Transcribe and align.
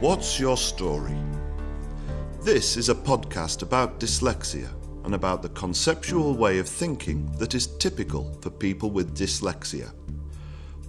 What's 0.00 0.38
Your 0.38 0.58
Story? 0.58 1.16
This 2.42 2.76
is 2.76 2.90
a 2.90 2.94
podcast 2.94 3.62
about 3.62 3.98
dyslexia 3.98 4.68
and 5.04 5.14
about 5.14 5.40
the 5.40 5.48
conceptual 5.48 6.34
way 6.34 6.58
of 6.58 6.68
thinking 6.68 7.32
that 7.38 7.54
is 7.54 7.78
typical 7.78 8.36
for 8.42 8.50
people 8.50 8.90
with 8.90 9.16
dyslexia. 9.16 9.90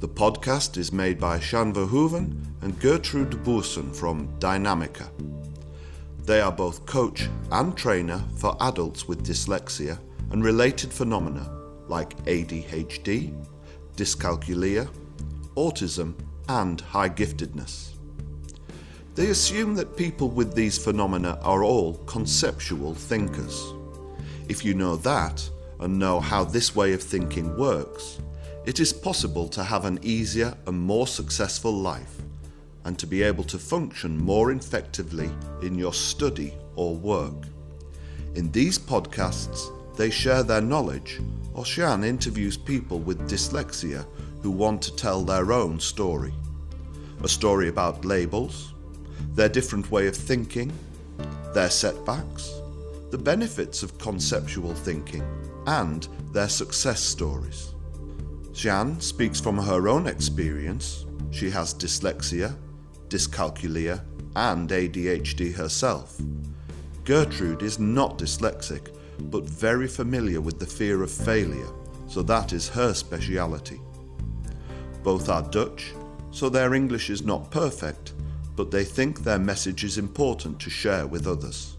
The 0.01 0.09
podcast 0.09 0.75
is 0.75 0.91
made 0.91 1.21
by 1.21 1.39
Sjan 1.39 1.73
Verhoeven 1.73 2.43
and 2.61 2.77
Gertrude 2.81 3.41
Boersen 3.45 3.95
from 3.95 4.27
Dynamica. 4.39 5.09
They 6.25 6.41
are 6.41 6.51
both 6.51 6.85
coach 6.85 7.29
and 7.53 7.77
trainer 7.77 8.21
for 8.35 8.57
adults 8.59 9.07
with 9.07 9.25
dyslexia 9.25 9.97
and 10.31 10.43
related 10.43 10.91
phenomena 10.91 11.49
like 11.87 12.21
ADHD, 12.25 13.33
dyscalculia, 13.95 14.89
autism, 15.55 16.13
and 16.49 16.81
high 16.81 17.09
giftedness. 17.09 17.96
They 19.17 19.31
assume 19.31 19.73
that 19.77 19.97
people 19.97 20.29
with 20.29 20.53
these 20.53 20.77
phenomena 20.77 21.39
are 21.41 21.63
all 21.63 21.95
conceptual 22.05 22.93
thinkers. 22.93 23.73
If 24.47 24.63
you 24.63 24.75
know 24.75 24.95
that 24.97 25.49
and 25.79 25.97
know 25.97 26.19
how 26.19 26.43
this 26.43 26.75
way 26.75 26.93
of 26.93 27.01
thinking 27.01 27.57
works, 27.57 28.19
it 28.67 28.79
is 28.79 28.93
possible 28.93 29.47
to 29.47 29.63
have 29.63 29.85
an 29.85 29.97
easier 30.03 30.55
and 30.67 30.79
more 30.79 31.07
successful 31.07 31.73
life 31.73 32.21
and 32.85 32.99
to 32.99 33.07
be 33.07 33.23
able 33.23 33.43
to 33.45 33.57
function 33.57 34.15
more 34.19 34.51
effectively 34.51 35.31
in 35.63 35.79
your 35.79 35.93
study 35.93 36.53
or 36.75 36.95
work. 36.95 37.47
In 38.35 38.51
these 38.51 38.77
podcasts, 38.77 39.71
they 39.97 40.11
share 40.11 40.43
their 40.43 40.61
knowledge, 40.61 41.19
or 41.55 41.63
Sjan 41.63 42.05
interviews 42.05 42.55
people 42.55 42.99
with 42.99 43.27
dyslexia 43.27 44.05
who 44.43 44.51
want 44.51 44.83
to 44.83 44.95
tell 44.95 45.23
their 45.23 45.51
own 45.51 45.79
story. 45.79 46.35
A 47.23 47.27
story 47.27 47.67
about 47.67 48.05
labels, 48.05 48.75
their 49.37 49.47
different 49.47 49.91
way 49.91 50.07
of 50.07 50.15
thinking, 50.15 50.73
their 51.53 51.69
setbacks, 51.69 52.59
the 53.11 53.17
benefits 53.19 53.83
of 53.83 53.97
conceptual 53.99 54.73
thinking, 54.73 55.23
and 55.67 56.07
their 56.33 56.49
success 56.49 56.99
stories. 56.99 57.75
Sjan 58.51 58.99
speaks 58.99 59.39
from 59.39 59.59
her 59.59 59.87
own 59.87 60.07
experience. 60.07 61.05
She 61.29 61.51
has 61.51 61.75
dyslexia, 61.75 62.57
dyscalculia, 63.09 64.03
and 64.35 64.67
ADHD 64.69 65.53
herself. 65.53 66.19
Gertrude 67.05 67.61
is 67.61 67.77
not 67.77 68.17
dyslexic, 68.17 68.91
but 69.29 69.43
very 69.43 69.87
familiar 69.87 70.41
with 70.41 70.57
the 70.57 70.65
fear 70.65 71.03
of 71.03 71.11
failure, 71.11 71.69
so 72.07 72.23
that 72.23 72.53
is 72.53 72.67
her 72.69 72.91
speciality. 72.91 73.79
Both 75.03 75.29
are 75.29 75.43
Dutch, 75.43 75.93
so 76.31 76.49
their 76.49 76.73
English 76.73 77.11
is 77.11 77.21
not 77.21 77.51
perfect, 77.51 78.13
but 78.57 78.71
they 78.71 78.83
think 78.83 79.19
their 79.19 79.39
message 79.39 79.85
is 79.85 79.97
important 79.97 80.59
to 80.59 80.69
share 80.69 81.07
with 81.07 81.25
others. 81.25 81.77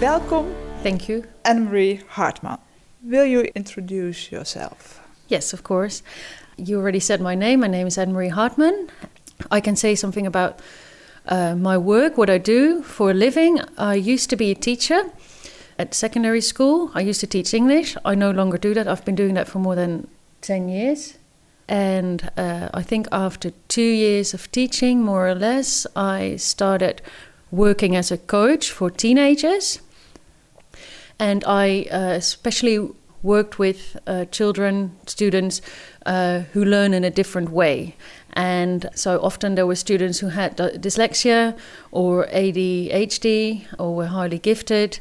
Welcome, 0.00 0.54
Thank 0.82 1.08
you. 1.08 1.24
Anne-Marie 1.44 2.00
Hartman. 2.08 2.58
Will 3.04 3.24
you 3.24 3.42
introduce 3.54 4.32
yourself? 4.32 5.00
Yes, 5.28 5.52
of 5.52 5.62
course. 5.62 6.02
You 6.56 6.80
already 6.80 6.98
said 6.98 7.20
my 7.20 7.36
name. 7.36 7.60
My 7.60 7.68
name 7.68 7.86
is 7.86 7.96
Anne-Marie 7.96 8.30
Hartman. 8.30 8.90
I 9.52 9.60
can 9.60 9.76
say 9.76 9.94
something 9.94 10.26
about 10.26 10.58
uh, 11.26 11.54
my 11.54 11.78
work, 11.78 12.18
what 12.18 12.28
I 12.28 12.38
do 12.38 12.82
for 12.82 13.12
a 13.12 13.14
living. 13.14 13.60
I 13.78 13.94
used 13.94 14.28
to 14.30 14.36
be 14.36 14.50
a 14.50 14.56
teacher 14.56 15.04
at 15.78 15.94
secondary 15.94 16.40
school. 16.40 16.90
I 16.94 17.02
used 17.02 17.20
to 17.20 17.28
teach 17.28 17.54
English. 17.54 17.96
I 18.04 18.16
no 18.16 18.32
longer 18.32 18.58
do 18.58 18.74
that. 18.74 18.88
I've 18.88 19.04
been 19.04 19.14
doing 19.14 19.34
that 19.34 19.46
for 19.46 19.60
more 19.60 19.76
than 19.76 20.08
10 20.40 20.68
years. 20.68 21.14
And 21.72 22.30
uh, 22.36 22.68
I 22.74 22.82
think 22.82 23.08
after 23.10 23.50
two 23.68 23.80
years 23.80 24.34
of 24.34 24.52
teaching, 24.52 25.02
more 25.02 25.26
or 25.26 25.34
less, 25.34 25.86
I 25.96 26.36
started 26.36 27.00
working 27.50 27.96
as 27.96 28.12
a 28.12 28.18
coach 28.18 28.70
for 28.70 28.90
teenagers. 28.90 29.80
And 31.18 31.42
I 31.46 31.86
uh, 31.90 32.12
especially 32.12 32.90
worked 33.22 33.58
with 33.58 33.96
uh, 34.06 34.26
children, 34.26 34.98
students 35.06 35.62
uh, 36.04 36.40
who 36.52 36.62
learn 36.62 36.92
in 36.92 37.04
a 37.04 37.10
different 37.10 37.48
way. 37.48 37.96
And 38.34 38.90
so 38.94 39.18
often 39.22 39.54
there 39.54 39.66
were 39.66 39.76
students 39.76 40.18
who 40.18 40.28
had 40.28 40.56
dy- 40.56 40.76
dyslexia 40.76 41.56
or 41.90 42.26
ADHD 42.26 43.64
or 43.78 43.94
were 43.94 44.08
highly 44.08 44.38
gifted, 44.38 45.00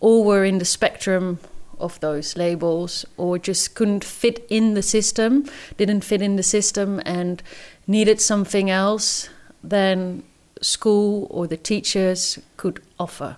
or 0.00 0.24
were 0.24 0.44
in 0.44 0.58
the 0.58 0.64
spectrum 0.64 1.38
of 1.80 1.98
those 2.00 2.36
labels, 2.36 3.04
or 3.16 3.38
just 3.38 3.74
couldn't 3.74 4.04
fit 4.04 4.46
in 4.48 4.74
the 4.74 4.82
system, 4.82 5.44
didn't 5.76 6.04
fit 6.04 6.22
in 6.22 6.36
the 6.36 6.42
system, 6.42 7.00
and 7.04 7.42
needed 7.86 8.20
something 8.20 8.70
else 8.70 9.28
than 9.62 10.22
school 10.62 11.26
or 11.30 11.46
the 11.46 11.56
teachers 11.56 12.38
could 12.56 12.82
offer. 12.98 13.36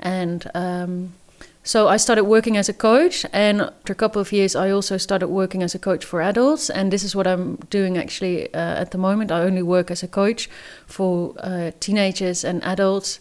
And 0.00 0.50
um, 0.54 1.12
so 1.62 1.88
I 1.88 1.98
started 1.98 2.24
working 2.24 2.56
as 2.56 2.68
a 2.68 2.72
coach, 2.72 3.26
and 3.32 3.60
after 3.60 3.92
a 3.92 3.96
couple 3.96 4.22
of 4.22 4.32
years, 4.32 4.56
I 4.56 4.70
also 4.70 4.96
started 4.96 5.28
working 5.28 5.62
as 5.62 5.74
a 5.74 5.78
coach 5.78 6.04
for 6.04 6.22
adults. 6.22 6.70
And 6.70 6.90
this 6.90 7.02
is 7.02 7.14
what 7.14 7.26
I'm 7.26 7.56
doing 7.68 7.98
actually 7.98 8.52
uh, 8.54 8.80
at 8.80 8.90
the 8.90 8.98
moment. 8.98 9.30
I 9.30 9.40
only 9.40 9.62
work 9.62 9.90
as 9.90 10.02
a 10.02 10.08
coach 10.08 10.48
for 10.86 11.34
uh, 11.38 11.72
teenagers 11.80 12.44
and 12.44 12.64
adults 12.64 13.20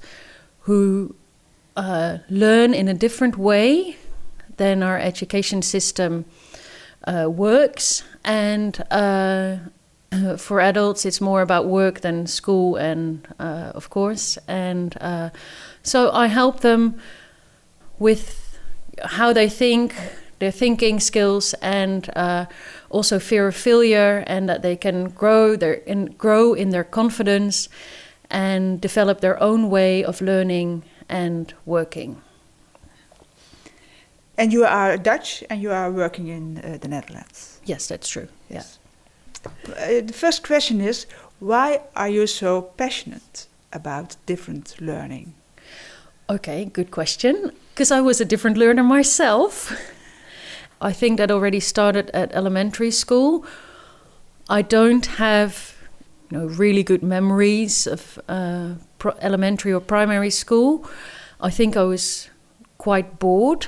who 0.61 1.15
uh, 1.75 2.19
learn 2.29 2.73
in 2.73 2.87
a 2.87 2.93
different 2.93 3.37
way 3.37 3.97
than 4.57 4.83
our 4.83 4.99
education 4.99 5.61
system 5.61 6.25
uh, 7.05 7.29
works. 7.29 8.03
And 8.23 8.79
uh, 8.91 9.57
for 10.37 10.61
adults, 10.61 11.05
it's 11.05 11.21
more 11.21 11.41
about 11.41 11.65
work 11.65 12.01
than 12.01 12.27
school, 12.27 12.75
and 12.75 13.27
uh, 13.39 13.71
of 13.73 13.89
course. 13.89 14.37
And 14.47 14.95
uh, 15.01 15.29
so 15.83 16.11
I 16.11 16.27
help 16.27 16.59
them 16.59 16.99
with 17.99 18.59
how 19.03 19.33
they 19.33 19.49
think, 19.49 19.95
their 20.39 20.51
thinking 20.51 20.99
skills, 20.99 21.53
and 21.61 22.09
uh, 22.15 22.45
also 22.89 23.19
fear 23.19 23.47
of 23.47 23.55
failure, 23.55 24.23
and 24.27 24.47
that 24.47 24.61
they 24.61 24.75
can 24.75 25.09
grow 25.09 25.55
their 25.55 25.73
in, 25.73 26.05
grow 26.17 26.53
in 26.53 26.69
their 26.69 26.83
confidence 26.83 27.69
and 28.29 28.81
develop 28.81 29.21
their 29.21 29.41
own 29.41 29.69
way 29.69 30.03
of 30.03 30.21
learning 30.21 30.83
and 31.09 31.53
working. 31.65 32.21
And 34.37 34.53
you 34.53 34.65
are 34.65 34.97
Dutch 34.97 35.43
and 35.49 35.61
you 35.61 35.71
are 35.71 35.91
working 35.91 36.27
in 36.27 36.57
uh, 36.57 36.77
the 36.79 36.87
Netherlands. 36.87 37.59
Yes, 37.65 37.87
that's 37.87 38.07
true. 38.07 38.27
Yeah. 38.49 38.63
Uh, 39.45 40.01
the 40.01 40.13
first 40.13 40.43
question 40.43 40.81
is 40.81 41.07
why 41.39 41.81
are 41.95 42.09
you 42.09 42.27
so 42.27 42.61
passionate 42.61 43.47
about 43.71 44.15
different 44.25 44.75
learning? 44.79 45.33
Okay, 46.29 46.65
good 46.65 46.91
question. 46.91 47.51
Because 47.73 47.91
I 47.91 48.01
was 48.01 48.19
a 48.19 48.25
different 48.25 48.57
learner 48.57 48.83
myself. 48.83 49.71
I 50.81 50.93
think 50.93 51.17
that 51.17 51.31
already 51.31 51.59
started 51.59 52.09
at 52.11 52.31
elementary 52.33 52.91
school. 52.91 53.45
I 54.49 54.61
don't 54.61 55.05
have 55.05 55.75
you 56.29 56.37
know, 56.37 56.45
really 56.47 56.83
good 56.83 57.01
memories 57.01 57.87
of 57.87 58.19
uh, 58.27 58.75
pro- 58.99 59.17
elementary 59.21 59.73
or 59.73 59.79
primary 59.79 60.29
school. 60.29 60.89
I 61.39 61.49
think 61.49 61.77
I 61.77 61.83
was 61.83 62.29
quite 62.77 63.19
bored, 63.19 63.67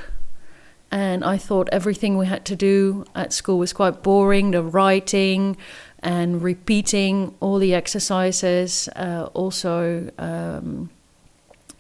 and 0.91 1.23
I 1.23 1.37
thought 1.37 1.69
everything 1.71 2.17
we 2.17 2.25
had 2.25 2.45
to 2.45 2.55
do 2.55 3.05
at 3.15 3.33
school 3.33 3.59
was 3.59 3.73
quite 3.73 4.03
boring 4.03 4.51
the 4.51 4.63
writing 4.63 5.57
and 5.99 6.41
repeating 6.41 7.35
all 7.39 7.59
the 7.59 7.73
exercises, 7.73 8.89
uh, 8.95 9.29
also. 9.33 10.09
Um, 10.17 10.89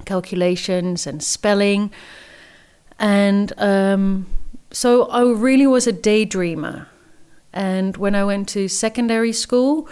calculations 0.05 1.05
and 1.07 1.21
spelling. 1.21 1.91
And 2.97 3.53
um, 3.57 4.25
so 4.71 5.05
I 5.05 5.21
really 5.21 5.67
was 5.67 5.87
a 5.87 5.93
daydreamer. 5.93 6.87
And 7.53 7.97
when 7.97 8.15
I 8.15 8.23
went 8.23 8.49
to 8.49 8.67
secondary 8.67 9.33
school, 9.33 9.89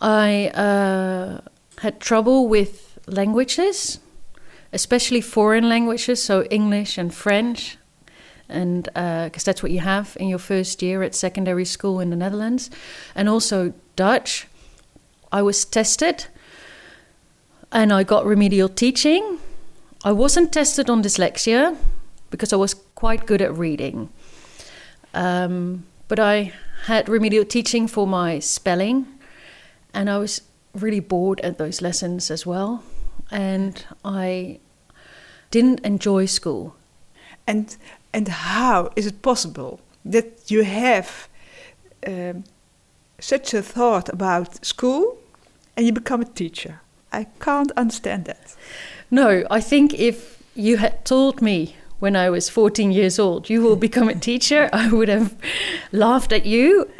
I 0.00 0.48
uh, 0.48 1.40
had 1.78 2.00
trouble 2.00 2.48
with 2.48 2.98
languages, 3.06 3.98
especially 4.72 5.20
foreign 5.20 5.68
languages, 5.68 6.22
so 6.22 6.44
English 6.44 6.98
and 6.98 7.14
French. 7.14 7.78
And 8.52 8.84
because 8.84 9.42
uh, 9.42 9.46
that's 9.46 9.62
what 9.62 9.72
you 9.72 9.80
have 9.80 10.16
in 10.20 10.28
your 10.28 10.38
first 10.38 10.82
year 10.82 11.02
at 11.02 11.14
secondary 11.14 11.64
school 11.64 12.00
in 12.00 12.10
the 12.10 12.16
Netherlands, 12.16 12.70
and 13.14 13.28
also 13.28 13.72
Dutch. 13.96 14.46
I 15.32 15.40
was 15.40 15.64
tested 15.64 16.26
and 17.72 17.92
I 17.92 18.02
got 18.04 18.26
remedial 18.26 18.68
teaching. 18.68 19.38
I 20.04 20.12
wasn't 20.12 20.52
tested 20.52 20.90
on 20.90 21.02
dyslexia 21.02 21.76
because 22.30 22.52
I 22.52 22.56
was 22.56 22.74
quite 22.74 23.26
good 23.26 23.40
at 23.40 23.56
reading. 23.56 24.10
Um, 25.14 25.84
but 26.08 26.18
I 26.18 26.52
had 26.84 27.08
remedial 27.08 27.44
teaching 27.44 27.86
for 27.86 28.06
my 28.06 28.38
spelling, 28.38 29.06
and 29.94 30.10
I 30.10 30.18
was 30.18 30.42
really 30.74 31.00
bored 31.00 31.40
at 31.40 31.58
those 31.58 31.80
lessons 31.80 32.30
as 32.30 32.44
well. 32.44 32.82
And 33.30 33.84
I 34.04 34.58
didn't 35.50 35.80
enjoy 35.80 36.26
school. 36.26 36.76
And 37.46 37.74
and 38.12 38.28
how 38.28 38.90
is 38.96 39.06
it 39.06 39.22
possible 39.22 39.80
that 40.04 40.50
you 40.50 40.64
have 40.64 41.28
um, 42.06 42.44
such 43.18 43.54
a 43.54 43.62
thought 43.62 44.08
about 44.08 44.64
school 44.64 45.18
and 45.76 45.86
you 45.86 45.92
become 45.92 46.20
a 46.20 46.24
teacher. 46.26 46.80
I 47.12 47.24
can't 47.40 47.70
understand 47.72 48.24
that. 48.24 48.56
No, 49.10 49.44
I 49.50 49.60
think 49.60 49.94
if 49.94 50.42
you 50.54 50.78
had 50.78 51.04
told 51.04 51.40
me 51.40 51.76
when 52.00 52.16
I 52.16 52.30
was 52.30 52.48
14 52.48 52.90
years 52.90 53.18
old, 53.18 53.48
you 53.48 53.62
will 53.62 53.76
become 53.76 54.08
a 54.08 54.14
teacher, 54.14 54.68
I 54.72 54.88
would 54.92 55.08
have 55.08 55.36
laughed 55.92 56.32
at 56.32 56.44
you. 56.46 56.90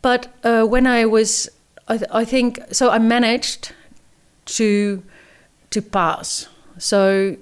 But 0.00 0.28
uh, 0.44 0.64
when 0.64 0.86
I 0.86 1.06
was, 1.06 1.48
I, 1.88 1.96
th- 1.96 2.10
I 2.12 2.24
think, 2.24 2.60
so 2.70 2.90
I 2.90 2.98
managed 2.98 3.72
to 4.44 5.02
to 5.70 5.80
pass. 5.80 6.48
So 6.78 7.36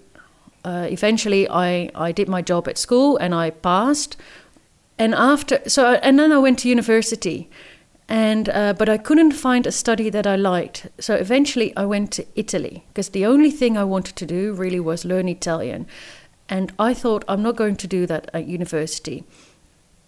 uh, 0.65 0.87
eventually, 0.91 1.49
I 1.49 1.91
I 1.95 2.13
did 2.13 2.29
my 2.29 2.43
job 2.43 2.69
at 2.69 2.79
school 2.79 3.17
and 3.17 3.35
I 3.35 3.51
passed. 3.51 4.17
And 4.99 5.15
after, 5.15 5.61
so 5.67 5.95
and 6.03 6.19
then 6.19 6.31
I 6.31 6.39
went 6.39 6.59
to 6.59 6.69
university, 6.69 7.49
and 8.09 8.49
uh, 8.51 8.75
but 8.75 8.89
I 8.89 8.99
couldn't 8.99 9.33
find 9.33 9.67
a 9.67 9.73
study 9.73 10.11
that 10.11 10.27
I 10.27 10.37
liked. 10.37 10.89
So 10.99 11.15
eventually, 11.15 11.75
I 11.77 11.87
went 11.87 12.13
to 12.13 12.27
Italy 12.35 12.85
because 12.89 13.11
the 13.11 13.25
only 13.25 13.51
thing 13.51 13.79
I 13.79 13.85
wanted 13.85 14.17
to 14.17 14.27
do 14.27 14.53
really 14.53 14.81
was 14.81 15.05
learn 15.05 15.29
Italian. 15.29 15.87
And 16.49 16.73
I 16.79 16.95
thought 16.95 17.25
I'm 17.29 17.43
not 17.43 17.57
going 17.57 17.77
to 17.77 17.87
do 17.87 18.07
that 18.07 18.29
at 18.35 18.47
university, 18.47 19.25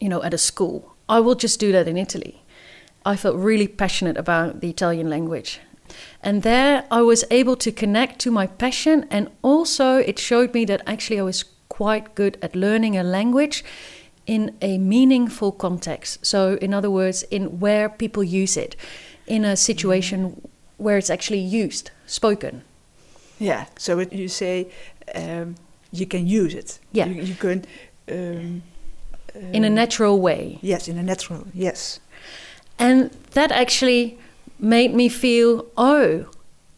you 0.01 0.09
know, 0.09 0.23
at 0.25 0.35
a 0.35 0.39
school. 0.39 0.95
I 1.09 1.21
will 1.21 1.37
just 1.37 1.61
do 1.61 1.73
that 1.73 1.87
in 1.87 1.97
Italy. 1.97 2.43
I 3.07 3.17
felt 3.17 3.37
really 3.37 3.69
passionate 3.69 4.17
about 4.17 4.61
the 4.61 4.69
Italian 4.69 5.09
language. 5.09 5.61
And 6.23 6.43
there 6.43 6.85
I 6.91 7.03
was 7.03 7.25
able 7.31 7.57
to 7.57 7.73
connect 7.73 8.19
to 8.21 8.31
my 8.31 8.47
passion, 8.47 9.07
and 9.11 9.31
also 9.43 9.97
it 9.97 10.19
showed 10.19 10.55
me 10.55 10.65
that 10.67 10.83
actually 10.87 11.21
I 11.21 11.25
was 11.25 11.45
quite 11.69 12.15
good 12.15 12.39
at 12.43 12.55
learning 12.55 12.97
a 12.97 13.03
language 13.03 13.65
in 14.27 14.57
a 14.61 14.79
meaningful 14.79 15.53
context. 15.53 16.25
So, 16.25 16.55
in 16.61 16.73
other 16.75 16.91
words, 16.91 17.25
in 17.25 17.61
where 17.61 17.89
people 17.89 18.23
use 18.23 18.57
it, 18.57 18.77
in 19.27 19.45
a 19.45 19.57
situation 19.57 20.41
where 20.77 20.99
it's 20.99 21.11
actually 21.11 21.41
used, 21.41 21.91
spoken. 22.07 22.63
Yeah. 23.39 23.67
So 23.79 23.99
it, 23.99 24.13
you 24.13 24.29
say 24.29 24.69
um, 25.15 25.57
you 25.91 26.07
can 26.07 26.27
use 26.27 26.55
it. 26.55 26.79
Yeah. 26.93 27.07
You, 27.07 27.23
you 27.23 27.35
can. 27.35 27.65
Um, 28.11 28.63
in 29.53 29.65
a 29.65 29.69
um, 29.69 29.75
natural 29.75 30.21
way. 30.21 30.59
Yes, 30.61 30.89
in 30.89 30.99
a 30.99 31.03
natural. 31.03 31.47
Yes. 31.55 32.01
And 32.79 33.11
that 33.33 33.51
actually 33.51 34.19
made 34.63 34.95
me 34.95 35.09
feel, 35.09 35.67
oh, 35.77 36.27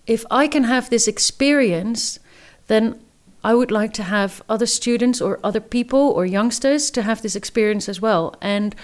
if 0.07 0.25
I 0.31 0.49
can 0.49 0.65
have 0.65 0.91
this 0.91 1.07
experience, 1.07 2.19
then 2.67 2.99
I 3.45 3.55
would 3.55 3.71
like 3.71 3.93
to 3.95 4.03
have 4.03 4.43
other 4.49 4.67
students 4.67 5.21
or 5.21 5.39
other 5.45 5.61
people 5.61 6.01
or 6.01 6.25
youngsters 6.25 6.91
to 6.93 7.03
have 7.03 7.21
this 7.21 7.37
experience 7.37 7.89
as 7.89 8.01
well. 8.01 8.35
And 8.41 8.75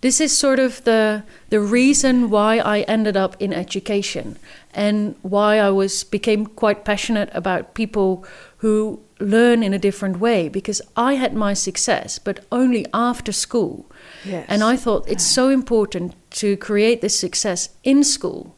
this 0.00 0.20
is 0.20 0.36
sort 0.36 0.58
of 0.58 0.82
the 0.84 1.22
the 1.50 1.60
reason 1.60 2.28
why 2.30 2.58
I 2.58 2.80
ended 2.80 3.16
up 3.16 3.36
in 3.40 3.52
education 3.52 4.36
and 4.74 5.14
why 5.22 5.58
I 5.58 5.70
was 5.70 6.04
became 6.04 6.46
quite 6.46 6.84
passionate 6.84 7.30
about 7.32 7.74
people 7.74 8.24
who 8.58 9.00
learn 9.20 9.62
in 9.62 9.72
a 9.72 9.78
different 9.78 10.18
way 10.18 10.48
because 10.48 10.82
I 10.96 11.14
had 11.14 11.34
my 11.34 11.54
success 11.54 12.18
but 12.18 12.44
only 12.50 12.86
after 12.92 13.30
school. 13.30 13.86
Yes. 14.24 14.46
And 14.48 14.62
I 14.62 14.76
thought 14.76 15.08
it's 15.08 15.26
so 15.26 15.48
important 15.48 16.14
to 16.32 16.56
create 16.56 17.00
this 17.00 17.18
success 17.18 17.70
in 17.82 18.04
school 18.04 18.54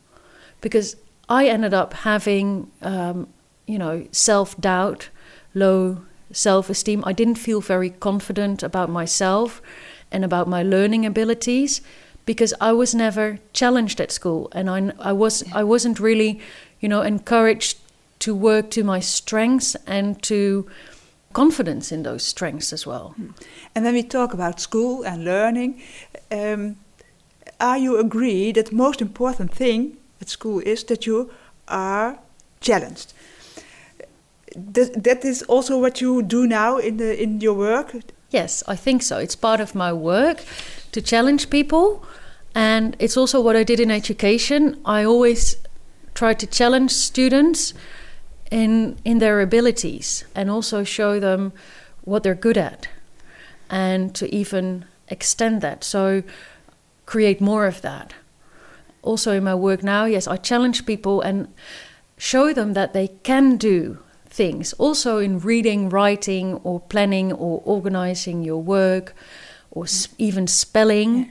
because 0.61 0.97
I 1.29 1.47
ended 1.47 1.73
up 1.73 1.95
having, 1.95 2.71
um, 2.83 3.29
you 3.67 3.79
know, 3.79 4.07
self 4.13 4.59
doubt, 4.61 5.09
low 5.55 6.03
self 6.33 6.69
esteem. 6.71 7.03
I 7.07 7.13
didn't 7.13 7.37
feel 7.37 7.61
very 7.61 7.91
confident 7.91 8.63
about 8.63 8.91
myself 8.91 9.63
and 10.11 10.25
about 10.25 10.49
my 10.49 10.63
learning 10.63 11.07
abilities 11.07 11.81
because 12.27 12.55
I 12.61 12.73
was 12.73 12.95
never 12.95 13.39
challenged 13.53 14.01
at 14.01 14.11
school 14.13 14.49
and 14.53 14.71
I, 14.71 14.93
I, 14.99 15.13
was, 15.13 15.45
I 15.53 15.65
wasn't 15.65 16.01
really, 16.01 16.41
you 16.81 16.89
know, 16.89 17.03
encouraged 17.03 17.79
to 18.21 18.35
work 18.35 18.71
to 18.71 18.85
my 18.85 19.01
strengths 19.01 19.77
and 19.87 20.23
to 20.23 20.67
confidence 21.35 21.93
in 21.93 22.03
those 22.03 22.23
strengths 22.25 22.73
as 22.73 22.87
well. 22.87 23.15
And 23.75 23.85
when 23.85 23.95
we 23.95 24.03
talk 24.03 24.33
about 24.33 24.61
school 24.61 25.05
and 25.05 25.25
learning, 25.25 25.83
um, 26.31 26.77
are 27.61 27.79
you 27.79 27.99
agree 27.99 28.53
that 28.53 28.67
the 28.67 28.75
most 28.75 29.03
important 29.03 29.53
thing 29.53 29.99
at 30.21 30.29
school 30.31 30.61
is 30.61 30.85
that 30.85 31.07
you 31.07 31.31
are 31.69 32.19
challenged? 32.61 33.13
That, 34.57 35.03
that 35.05 35.25
is 35.25 35.43
also 35.43 35.79
what 35.79 36.01
you 36.01 36.23
do 36.23 36.47
now 36.47 36.79
in 36.79 36.97
the 36.97 37.23
in 37.23 37.41
your 37.41 37.55
work. 37.55 37.95
Yes, 38.31 38.63
I 38.69 38.77
think 38.77 39.03
so. 39.03 39.19
It's 39.19 39.37
part 39.37 39.61
of 39.61 39.75
my 39.75 39.93
work 39.93 40.45
to 40.93 41.03
challenge 41.03 41.51
people, 41.51 42.05
and 42.55 42.97
it's 42.99 43.17
also 43.17 43.41
what 43.41 43.57
I 43.57 43.65
did 43.65 43.81
in 43.81 43.91
education. 43.91 44.81
I 44.85 45.05
always 45.05 45.57
try 46.15 46.35
to 46.35 46.47
challenge 46.47 46.91
students 46.91 47.75
in 48.51 48.97
in 49.05 49.19
their 49.19 49.41
abilities 49.41 50.25
and 50.35 50.51
also 50.51 50.85
show 50.85 51.19
them 51.21 51.53
what 52.05 52.23
they're 52.23 52.35
good 52.35 52.59
at 52.59 52.89
and 53.71 54.15
to 54.15 54.33
even 54.35 54.85
extend 55.09 55.61
that. 55.63 55.85
So 55.85 56.23
create 57.07 57.41
more 57.41 57.67
of 57.67 57.81
that. 57.83 58.15
Also 59.03 59.33
in 59.33 59.45
my 59.45 59.55
work 59.55 59.83
now 59.83 60.05
yes 60.07 60.27
i 60.27 60.37
challenge 60.37 60.87
people 60.87 61.21
and 61.21 61.49
show 62.17 62.53
them 62.55 62.73
that 62.75 62.93
they 62.93 63.09
can 63.23 63.57
do 63.57 63.99
things. 64.31 64.73
Also 64.75 65.19
in 65.19 65.39
reading 65.41 65.89
writing 65.91 66.55
or 66.65 66.81
planning 66.81 67.33
or 67.33 67.61
organizing 67.65 68.43
your 68.45 68.63
work 68.63 69.15
or 69.71 69.85
s- 69.85 70.09
even 70.19 70.47
spelling 70.47 71.31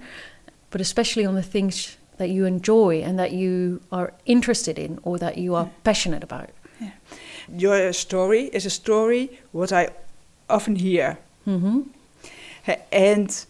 but 0.69 0.81
especially 0.81 1.25
on 1.25 1.35
the 1.35 1.43
things 1.43 1.97
that 2.17 2.29
you 2.29 2.45
enjoy 2.45 3.01
and 3.01 3.17
that 3.19 3.31
you 3.31 3.81
are 3.91 4.13
interested 4.25 4.77
in 4.79 4.99
or 5.03 5.17
that 5.19 5.37
you 5.37 5.55
are 5.55 5.69
passionate 5.83 6.23
about 6.23 6.49
Your 7.57 7.93
story 7.93 8.49
is 8.53 8.65
a 8.65 8.69
story 8.69 9.29
what 9.51 9.71
I 9.71 9.89
often 10.49 10.75
hear, 10.75 11.17
hmm 11.45 11.81
and 12.91 13.45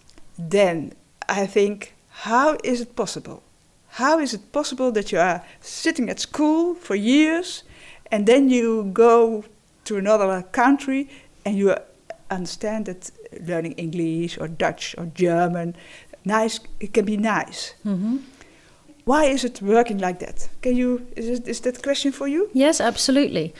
then 0.50 0.94
I 1.30 1.46
think, 1.46 1.94
how 2.10 2.58
is 2.64 2.82
it 2.82 2.96
possible? 2.96 3.44
How 3.90 4.20
is 4.20 4.34
it 4.34 4.52
possible 4.52 4.92
that 4.92 5.12
you 5.12 5.20
are 5.20 5.44
sitting 5.62 6.10
at 6.10 6.20
school 6.20 6.74
for 6.76 6.96
years, 6.96 7.64
and 8.12 8.26
then 8.26 8.50
you 8.50 8.90
go 8.94 9.44
to 9.86 9.98
another 9.98 10.42
country 10.52 11.08
and 11.46 11.58
you 11.58 11.76
understand 12.32 12.86
that 12.86 13.12
learning 13.48 13.74
English 13.74 14.38
or 14.40 14.48
Dutch 14.48 14.96
or 14.98 15.06
German, 15.14 15.76
nice, 16.26 16.60
it 16.80 16.94
can 16.94 17.06
be 17.06 17.18
nice. 17.18 17.76
hmm 17.84 18.18
Why 19.06 19.26
is 19.26 19.44
it 19.44 19.62
working 19.62 19.98
like 19.98 20.20
that? 20.20 20.48
Can 20.62 20.76
you 20.76 21.06
is, 21.16 21.28
it, 21.28 21.48
is 21.48 21.60
that 21.62 21.84
question 21.84 22.12
for 22.12 22.28
you? 22.28 22.50
Yes, 22.54 22.80
absolutely. 22.80 23.54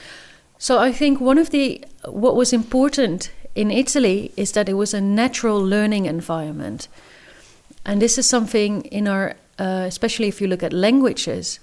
So 0.58 0.78
I 0.78 0.92
think 0.92 1.20
one 1.20 1.38
of 1.38 1.50
the 1.50 1.84
what 2.08 2.36
was 2.36 2.52
important 2.52 3.30
in 3.54 3.70
Italy 3.70 4.32
is 4.36 4.52
that 4.52 4.68
it 4.68 4.74
was 4.74 4.94
a 4.94 5.00
natural 5.00 5.62
learning 5.62 6.06
environment, 6.06 6.88
and 7.84 8.00
this 8.00 8.18
is 8.18 8.26
something 8.26 8.82
in 8.86 9.06
our, 9.06 9.36
uh, 9.58 9.84
especially 9.86 10.28
if 10.28 10.40
you 10.40 10.46
look 10.46 10.62
at 10.62 10.72
languages, 10.72 11.60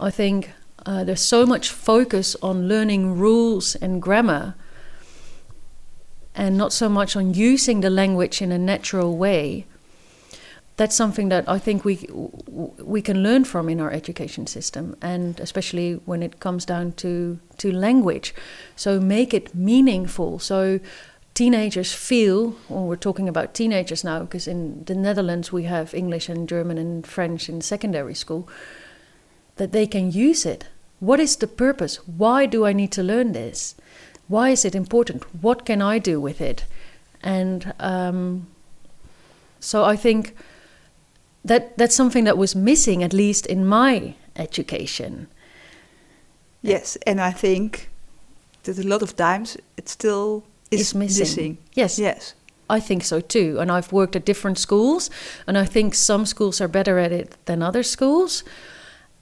I 0.00 0.10
think 0.10 0.50
uh, 0.84 1.04
there's 1.04 1.22
so 1.22 1.46
much 1.46 1.70
focus 1.70 2.36
on 2.42 2.68
learning 2.68 3.18
rules 3.18 3.76
and 3.76 4.02
grammar, 4.02 4.54
and 6.34 6.56
not 6.56 6.72
so 6.72 6.88
much 6.88 7.16
on 7.16 7.34
using 7.34 7.80
the 7.80 7.90
language 7.90 8.42
in 8.42 8.50
a 8.52 8.58
natural 8.58 9.16
way. 9.16 9.66
That's 10.80 10.96
something 10.96 11.28
that 11.28 11.44
I 11.46 11.58
think 11.58 11.84
we 11.84 12.08
we 12.94 13.02
can 13.02 13.22
learn 13.22 13.44
from 13.44 13.68
in 13.68 13.80
our 13.80 13.92
education 13.92 14.46
system, 14.46 14.96
and 15.02 15.38
especially 15.38 16.00
when 16.06 16.22
it 16.22 16.40
comes 16.40 16.64
down 16.64 16.92
to 16.92 17.38
to 17.58 17.70
language. 17.70 18.34
So 18.76 18.98
make 18.98 19.34
it 19.34 19.54
meaningful. 19.54 20.38
So 20.38 20.80
teenagers 21.34 21.92
feel, 21.92 22.54
or 22.70 22.88
we're 22.88 22.96
talking 22.96 23.28
about 23.28 23.52
teenagers 23.52 24.04
now, 24.04 24.20
because 24.20 24.50
in 24.50 24.84
the 24.84 24.94
Netherlands 24.94 25.52
we 25.52 25.64
have 25.64 25.92
English 25.92 26.30
and 26.30 26.48
German 26.48 26.78
and 26.78 27.06
French 27.06 27.50
in 27.50 27.60
secondary 27.60 28.14
school, 28.14 28.48
that 29.56 29.72
they 29.72 29.86
can 29.86 30.10
use 30.10 30.46
it. 30.46 30.64
What 31.00 31.20
is 31.20 31.36
the 31.36 31.46
purpose? 31.46 32.00
Why 32.06 32.46
do 32.46 32.64
I 32.64 32.72
need 32.72 32.92
to 32.92 33.02
learn 33.02 33.32
this? 33.32 33.74
Why 34.28 34.48
is 34.52 34.64
it 34.64 34.74
important? 34.74 35.24
What 35.42 35.66
can 35.66 35.82
I 35.82 36.00
do 36.00 36.22
with 36.22 36.40
it? 36.40 36.64
And 37.22 37.74
um, 37.78 38.46
so 39.60 39.84
I 39.84 39.96
think 39.96 40.34
that 41.44 41.76
that's 41.78 41.96
something 41.96 42.24
that 42.24 42.38
was 42.38 42.54
missing, 42.54 43.02
at 43.02 43.12
least 43.12 43.46
in 43.46 43.66
my 43.66 44.14
education. 44.36 45.28
Yes, 46.62 46.98
and 47.06 47.20
I 47.20 47.32
think 47.32 47.88
that 48.64 48.78
a 48.78 48.86
lot 48.86 49.02
of 49.02 49.16
times 49.16 49.56
it 49.76 49.88
still 49.88 50.44
is 50.70 50.80
Is 50.80 50.94
missing. 50.94 51.58
Yes. 51.74 51.98
Yes. 51.98 52.34
I 52.68 52.78
think 52.78 53.02
so 53.04 53.20
too. 53.20 53.58
And 53.58 53.70
I've 53.72 53.92
worked 53.92 54.14
at 54.16 54.24
different 54.24 54.58
schools, 54.58 55.10
and 55.46 55.58
I 55.58 55.64
think 55.64 55.94
some 55.94 56.24
schools 56.24 56.60
are 56.60 56.68
better 56.68 56.98
at 56.98 57.12
it 57.12 57.34
than 57.46 57.62
other 57.62 57.82
schools. 57.82 58.44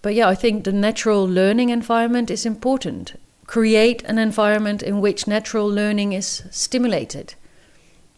But 0.03 0.15
yeah, 0.15 0.29
I 0.29 0.35
think 0.35 0.65
the 0.65 0.73
natural 0.73 1.25
learning 1.25 1.71
environment 1.71 2.31
is 2.31 2.45
important. 2.45 3.19
Create 3.47 4.03
an 4.05 4.19
environment 4.19 4.83
in 4.83 5.01
which 5.01 5.27
natural 5.27 5.67
learning 5.67 6.13
is 6.13 6.43
stimulated. 6.51 7.35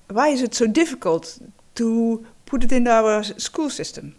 Why 0.08 0.28
is 0.28 0.42
it 0.42 0.54
so 0.54 0.66
difficult 0.66 1.38
to 1.76 2.26
put 2.50 2.64
it 2.64 2.72
in 2.72 2.86
our 2.88 3.22
school 3.22 3.70
system? 3.70 4.14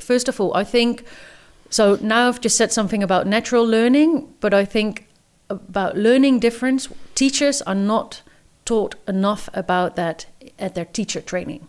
First 0.00 0.28
of 0.28 0.40
all, 0.40 0.52
I 0.54 0.64
think 0.64 1.04
So 1.70 1.98
now 2.00 2.28
I've 2.28 2.40
just 2.40 2.56
said 2.56 2.72
something 2.72 3.02
about 3.02 3.26
natural 3.26 3.66
learning, 3.66 4.32
but 4.40 4.54
I 4.54 4.64
think 4.64 5.06
about 5.48 5.96
learning 5.96 6.40
difference, 6.40 6.88
teachers 7.14 7.62
are 7.62 7.74
not 7.74 8.22
taught 8.64 8.94
enough 9.08 9.48
about 9.52 9.96
that 9.96 10.26
at 10.58 10.74
their 10.74 10.84
teacher 10.84 11.20
training. 11.20 11.66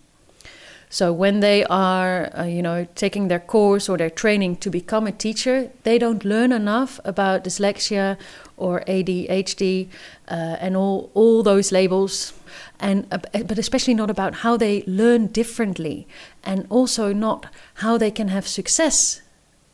So 0.90 1.12
when 1.12 1.42
they 1.42 1.66
are, 1.66 2.30
uh, 2.38 2.46
you 2.46 2.62
know, 2.62 2.88
taking 2.96 3.28
their 3.28 3.40
course 3.40 3.90
or 3.90 3.98
their 3.98 4.10
training 4.10 4.58
to 4.58 4.70
become 4.70 5.06
a 5.08 5.12
teacher, 5.12 5.70
they 5.84 5.98
don't 6.00 6.24
learn 6.24 6.52
enough 6.52 7.00
about 7.04 7.44
dyslexia 7.44 8.18
or 8.56 8.84
ADHD 8.88 9.88
uh, 10.30 10.56
and 10.62 10.78
all 10.78 11.10
all 11.14 11.44
those 11.44 11.74
labels, 11.74 12.34
and 12.80 13.08
uh, 13.12 13.20
but 13.46 13.58
especially 13.58 13.94
not 13.94 14.10
about 14.10 14.36
how 14.36 14.58
they 14.58 14.84
learn 14.88 15.28
differently, 15.28 16.08
and 16.44 16.66
also 16.70 17.14
not 17.14 17.48
how 17.76 17.98
they 17.98 18.12
can 18.12 18.28
have 18.28 18.48
success 18.48 19.22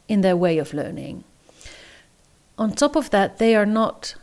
in 0.08 0.22
their 0.22 0.38
way 0.38 0.58
of 0.58 0.74
learning. 0.74 1.24
On 2.58 2.72
top 2.72 2.96
of 2.96 3.10
that, 3.10 3.38
they 3.38 3.56
are 3.56 3.66
not. 3.66 4.16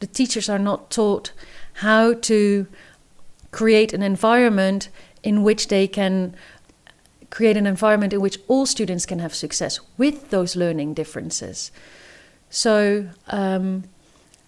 The 0.00 0.06
teachers 0.06 0.48
are 0.48 0.58
not 0.58 0.90
taught 0.90 1.32
how 1.74 2.14
to 2.14 2.66
create 3.50 3.92
an 3.92 4.02
environment 4.02 4.88
in 5.22 5.42
which 5.42 5.68
they 5.68 5.86
can 5.86 6.34
create 7.30 7.56
an 7.56 7.66
environment 7.66 8.12
in 8.12 8.20
which 8.20 8.38
all 8.48 8.66
students 8.66 9.06
can 9.06 9.18
have 9.18 9.34
success 9.34 9.80
with 9.96 10.30
those 10.30 10.54
learning 10.54 10.94
differences. 10.94 11.72
So, 12.50 13.08
um, 13.28 13.84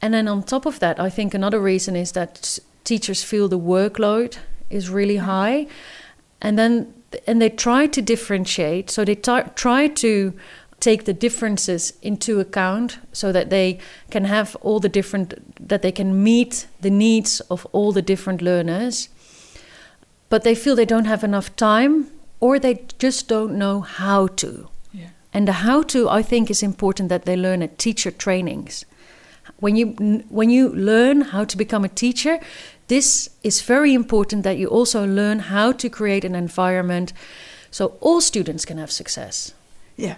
and 0.03 0.13
then 0.13 0.29
on 0.29 0.43
top 0.43 0.67
of 0.67 0.81
that, 0.81 1.01
I 1.01 1.09
think 1.09 1.33
another 1.33 1.61
reason 1.61 1.97
is 1.97 2.13
that 2.13 2.59
teachers 2.85 3.25
feel 3.25 3.49
the 3.49 3.59
workload 3.59 4.39
is 4.71 4.89
really 4.89 5.17
mm-hmm. 5.17 5.27
high, 5.27 5.67
and 6.41 6.59
then 6.59 6.95
and 7.27 7.41
they 7.41 7.51
try 7.51 7.87
to 7.87 8.03
differentiate. 8.03 8.91
So 8.91 9.05
they 9.05 9.15
try 9.15 9.89
to 9.89 10.35
take 10.81 11.05
the 11.05 11.15
differences 11.15 11.95
into 12.03 12.41
account 12.41 12.99
so 13.13 13.33
that 13.33 13.49
they 13.49 13.79
can 14.11 14.25
have 14.25 14.57
all 14.61 14.81
the 14.81 14.89
different 14.89 15.35
that 15.69 15.83
they 15.83 15.93
can 15.93 16.23
meet 16.23 16.67
the 16.81 16.91
needs 16.91 17.41
of 17.49 17.67
all 17.73 17.93
the 17.93 18.03
different 18.03 18.43
learners 18.43 19.09
but 20.35 20.43
they 20.43 20.55
feel 20.57 20.75
they 20.75 20.85
don't 20.85 21.05
have 21.05 21.23
enough 21.23 21.55
time 21.55 22.09
or 22.41 22.59
they 22.59 22.85
just 22.99 23.29
don't 23.29 23.57
know 23.57 23.81
how 23.81 24.27
to. 24.27 24.69
Yeah. 24.93 25.11
And 25.33 25.47
the 25.47 25.53
how 25.53 25.83
to, 25.85 26.09
I 26.09 26.23
think, 26.23 26.51
is 26.51 26.61
important 26.61 27.09
that 27.09 27.25
they 27.25 27.37
learn 27.37 27.63
at 27.63 27.79
teacher 27.79 28.11
trainings. 28.11 28.85
When 29.61 29.77
you 29.77 29.87
when 30.29 30.51
you 30.51 30.71
learn 30.71 31.21
how 31.21 31.45
to 31.45 31.57
become 31.57 31.85
a 31.85 31.89
teacher, 31.89 32.41
this 32.87 33.31
is 33.43 33.63
very 33.63 33.95
important 33.95 34.43
that 34.43 34.59
you 34.59 34.69
also 34.69 35.07
learn 35.07 35.39
how 35.39 35.73
to 35.73 35.89
create 35.89 36.25
an 36.25 36.35
environment 36.35 37.13
so 37.71 37.97
all 38.01 38.21
students 38.21 38.65
can 38.65 38.79
have 38.79 38.91
success. 38.91 39.55
Yeah. 39.97 40.17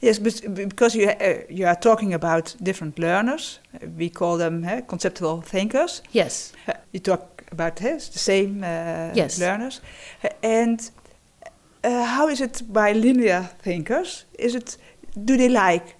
Yes, 0.00 0.18
but 0.18 0.54
because 0.68 0.94
you 0.94 1.10
uh, 1.10 1.42
you 1.50 1.66
are 1.66 1.76
talking 1.76 2.14
about 2.14 2.56
different 2.62 2.98
learners, 2.98 3.60
we 3.98 4.08
call 4.10 4.38
them 4.38 4.64
uh, 4.64 4.80
conceptual 4.86 5.42
thinkers. 5.42 6.02
Yes. 6.12 6.52
Uh, 6.66 6.72
you 6.92 7.00
talk 7.00 7.44
about 7.52 7.76
this, 7.76 8.08
the 8.08 8.18
same 8.18 8.64
uh, 8.64 9.14
yes. 9.14 9.38
learners. 9.38 9.80
And 10.42 10.90
uh, 11.84 12.04
how 12.04 12.28
is 12.28 12.40
it 12.40 12.62
by 12.72 12.92
linear 12.92 13.50
thinkers? 13.62 14.24
Is 14.38 14.54
it 14.54 14.78
do 15.24 15.36
they 15.36 15.48
like 15.48 15.96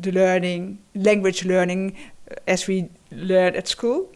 the 0.00 0.12
learning, 0.12 0.78
language 0.94 1.44
learning, 1.44 1.96
uh, 2.30 2.34
as 2.46 2.68
we 2.68 2.88
learn 3.10 3.54
at 3.56 3.68
school? 3.68 4.08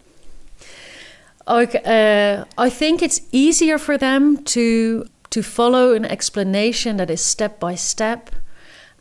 Okay, 1.47 1.81
uh, 1.85 2.45
I 2.57 2.71
think 2.71 3.03
it's 3.03 3.21
easier 3.33 3.79
for 3.79 3.99
them 3.99 4.43
to 4.45 5.07
to 5.31 5.43
follow 5.43 5.95
an 5.95 6.05
explanation 6.05 6.97
that 6.97 7.11
is 7.11 7.21
step 7.21 7.59
by 7.59 7.75
step 7.75 8.31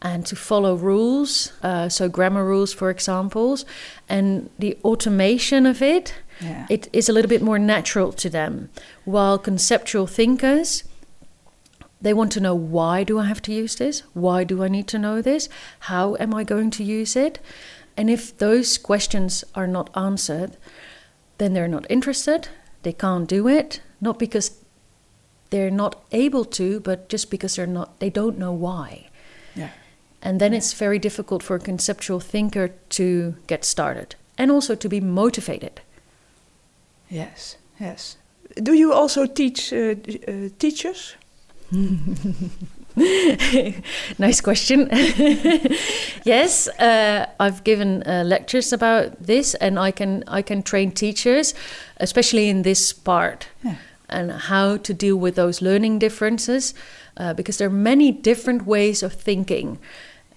and 0.01 0.25
to 0.25 0.35
follow 0.35 0.75
rules, 0.75 1.53
uh, 1.61 1.87
so 1.87 2.09
grammar 2.09 2.43
rules, 2.43 2.73
for 2.73 2.89
examples, 2.89 3.65
and 4.09 4.49
the 4.59 4.77
automation 4.83 5.65
of 5.65 5.81
it 5.81 6.15
yeah. 6.41 6.65
it 6.69 6.89
is 6.93 7.09
a 7.09 7.13
little 7.13 7.29
bit 7.29 7.41
more 7.41 7.59
natural 7.59 8.11
to 8.13 8.29
them. 8.29 8.69
While 9.05 9.37
conceptual 9.37 10.07
thinkers, 10.07 10.83
they 12.01 12.13
want 12.13 12.31
to 12.33 12.39
know 12.39 12.55
why 12.55 13.03
do 13.03 13.19
I 13.19 13.25
have 13.25 13.41
to 13.43 13.53
use 13.53 13.75
this? 13.75 14.01
Why 14.13 14.43
do 14.43 14.63
I 14.63 14.67
need 14.67 14.87
to 14.89 14.99
know 14.99 15.21
this? 15.21 15.49
How 15.79 16.15
am 16.19 16.33
I 16.33 16.43
going 16.43 16.69
to 16.71 16.83
use 16.83 17.15
it? 17.15 17.39
And 17.95 18.09
if 18.09 18.37
those 18.37 18.77
questions 18.77 19.43
are 19.55 19.67
not 19.67 19.89
answered, 19.95 20.57
then 21.37 21.53
they're 21.53 21.67
not 21.67 21.85
interested, 21.89 22.49
they 22.83 22.93
can't 22.93 23.27
do 23.27 23.47
it, 23.47 23.81
not 24.01 24.19
because 24.19 24.51
they're 25.49 25.71
not 25.71 26.03
able 26.11 26.45
to, 26.45 26.79
but 26.79 27.09
just 27.09 27.29
because 27.29 27.55
they're 27.55 27.67
not 27.67 27.99
they 27.99 28.09
don't 28.09 28.37
know 28.37 28.51
why. 28.51 29.09
Yeah. 29.55 29.69
And 30.21 30.39
then 30.39 30.53
it's 30.53 30.73
very 30.73 30.99
difficult 30.99 31.43
for 31.43 31.55
a 31.55 31.59
conceptual 31.59 32.19
thinker 32.19 32.69
to 32.89 33.35
get 33.47 33.65
started 33.65 34.15
and 34.37 34.51
also 34.51 34.75
to 34.75 34.89
be 34.89 35.01
motivated. 35.01 35.81
Yes, 37.09 37.57
yes. 37.79 38.17
Do 38.55 38.73
you 38.73 38.93
also 38.93 39.25
teach 39.25 39.73
uh, 39.73 39.95
uh, 40.27 40.49
teachers? 40.59 41.15
nice 44.19 44.41
question. 44.41 44.87
yes, 46.23 46.67
uh, 46.67 47.25
I've 47.39 47.63
given 47.63 48.03
uh, 48.03 48.23
lectures 48.25 48.71
about 48.71 49.23
this, 49.23 49.55
and 49.55 49.79
I 49.79 49.91
can 49.91 50.23
I 50.27 50.41
can 50.41 50.61
train 50.61 50.91
teachers, 50.91 51.55
especially 51.97 52.49
in 52.49 52.61
this 52.61 52.93
part, 52.93 53.47
yeah. 53.63 53.75
and 54.09 54.31
how 54.31 54.77
to 54.77 54.93
deal 54.93 55.17
with 55.17 55.35
those 55.35 55.61
learning 55.61 55.99
differences, 55.99 56.73
uh, 57.17 57.33
because 57.33 57.57
there 57.57 57.67
are 57.67 57.71
many 57.71 58.11
different 58.11 58.67
ways 58.67 59.01
of 59.01 59.13
thinking. 59.13 59.79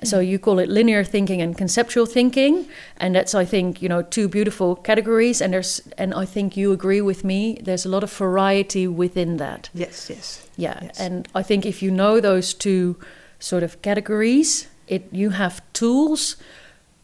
So 0.05 0.19
mm-hmm. 0.19 0.31
you 0.31 0.39
call 0.39 0.59
it 0.59 0.69
linear 0.69 1.05
thinking 1.05 1.41
and 1.41 1.57
conceptual 1.57 2.07
thinking, 2.07 2.69
and 2.99 3.15
that's 3.15 3.35
I 3.35 3.45
think 3.45 3.81
you 3.81 3.89
know 3.89 4.03
two 4.03 4.29
beautiful 4.29 4.77
categories. 4.77 5.41
And 5.41 5.53
there's 5.53 5.81
and 5.97 6.13
I 6.15 6.25
think 6.25 6.57
you 6.57 6.73
agree 6.73 7.01
with 7.01 7.25
me. 7.25 7.59
There's 7.63 7.87
a 7.87 7.89
lot 7.89 8.03
of 8.03 8.13
variety 8.13 8.87
within 8.87 9.39
that. 9.39 9.71
Yes, 9.73 10.11
yes. 10.11 10.49
Yeah, 10.57 10.79
yes. 10.83 11.01
and 11.01 11.29
I 11.35 11.43
think 11.43 11.65
if 11.65 11.83
you 11.83 11.91
know 11.91 12.21
those 12.21 12.53
two 12.55 12.97
sort 13.39 13.63
of 13.63 13.81
categories, 13.83 14.69
it 14.87 15.09
you 15.13 15.31
have 15.31 15.63
tools 15.73 16.37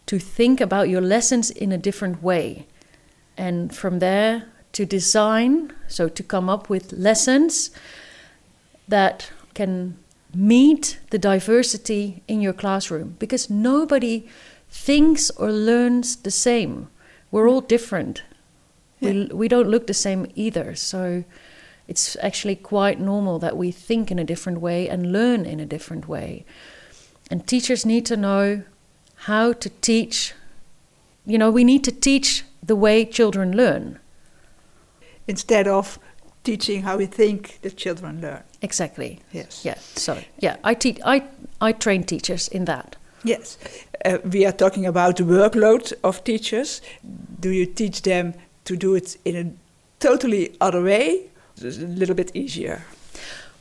to 0.06 0.18
think 0.18 0.60
about 0.60 0.88
your 0.88 1.00
lessons 1.00 1.50
in 1.50 1.72
a 1.72 1.78
different 1.78 2.22
way, 2.22 2.66
and 3.36 3.74
from 3.74 4.00
there 4.00 4.44
to 4.72 4.84
design. 4.84 5.72
So 5.88 6.08
to 6.08 6.22
come 6.22 6.50
up 6.50 6.68
with 6.68 6.92
lessons 6.92 7.70
that 8.88 9.30
can 9.54 9.96
meet 10.34 10.98
the 11.10 11.18
diversity 11.18 12.22
in 12.26 12.40
your 12.40 12.52
classroom 12.52 13.16
because 13.18 13.50
nobody 13.50 14.26
thinks 14.68 15.30
or 15.30 15.52
learns 15.52 16.16
the 16.16 16.30
same. 16.30 16.88
We're 17.30 17.48
all 17.48 17.60
different. 17.60 18.22
Yeah. 19.00 19.12
We, 19.12 19.24
we 19.26 19.48
don't 19.48 19.68
look 19.68 19.86
the 19.86 19.94
same 19.94 20.26
either. 20.34 20.74
So 20.74 21.24
it's 21.88 22.16
actually 22.22 22.56
quite 22.56 23.00
normal 23.00 23.38
that 23.40 23.56
we 23.56 23.70
think 23.70 24.10
in 24.10 24.18
a 24.18 24.24
different 24.24 24.60
way 24.60 24.88
and 24.88 25.12
learn 25.12 25.44
in 25.44 25.60
a 25.60 25.66
different 25.66 26.08
way. 26.08 26.44
And 27.30 27.46
teachers 27.46 27.84
need 27.84 28.06
to 28.06 28.16
know 28.16 28.62
how 29.14 29.52
to 29.52 29.68
teach. 29.68 30.34
You 31.26 31.38
know, 31.38 31.50
we 31.50 31.64
need 31.64 31.84
to 31.84 31.92
teach 31.92 32.44
the 32.62 32.76
way 32.76 33.04
children 33.04 33.56
learn. 33.56 33.98
Instead 35.26 35.68
of 35.68 35.98
teaching 36.44 36.82
how 36.82 36.96
we 36.96 37.06
think 37.06 37.58
the 37.62 37.70
children 37.70 38.20
learn. 38.20 38.42
Exactly. 38.62 39.18
Yes. 39.32 39.64
Yeah. 39.64 39.74
So 39.94 40.16
yeah, 40.38 40.56
I 40.64 40.74
teach. 40.74 40.98
I 41.04 41.22
I 41.60 41.72
train 41.72 42.04
teachers 42.04 42.48
in 42.48 42.64
that. 42.64 42.96
Yes. 43.24 43.58
Uh, 44.04 44.18
we 44.24 44.46
are 44.46 44.52
talking 44.52 44.86
about 44.86 45.16
the 45.16 45.24
workload 45.24 45.92
of 46.02 46.22
teachers. 46.24 46.80
Do 47.40 47.50
you 47.50 47.66
teach 47.66 48.02
them 48.02 48.34
to 48.64 48.76
do 48.76 48.94
it 48.94 49.16
in 49.24 49.36
a 49.36 49.52
totally 49.98 50.56
other 50.60 50.82
way? 50.82 51.30
A 51.60 51.66
little 51.66 52.14
bit 52.14 52.30
easier. 52.34 52.82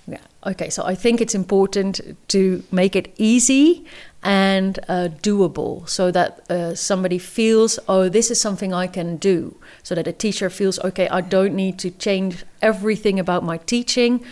Yeah. 0.08 0.22
Okay. 0.44 0.70
So 0.70 0.84
I 0.84 0.96
think 0.96 1.22
it's 1.22 1.36
important 1.36 2.00
to 2.28 2.64
make 2.72 2.96
it 2.96 3.14
easy 3.18 3.86
and 4.24 4.80
uh, 4.88 5.10
doable, 5.24 5.88
so 5.90 6.12
that 6.12 6.42
uh, 6.50 6.76
somebody 6.76 7.18
feels, 7.18 7.80
oh, 7.88 8.08
this 8.10 8.30
is 8.30 8.40
something 8.40 8.72
I 8.72 8.88
can 8.88 9.18
do. 9.18 9.56
So 9.84 9.96
that 9.96 10.08
a 10.08 10.14
teacher 10.14 10.50
feels, 10.50 10.80
okay, 10.80 11.08
I 11.10 11.22
don't 11.22 11.56
need 11.56 11.80
to 11.80 11.90
change 11.90 12.46
everything 12.62 13.20
about 13.20 13.44
my 13.44 13.58
teaching. 13.58 14.24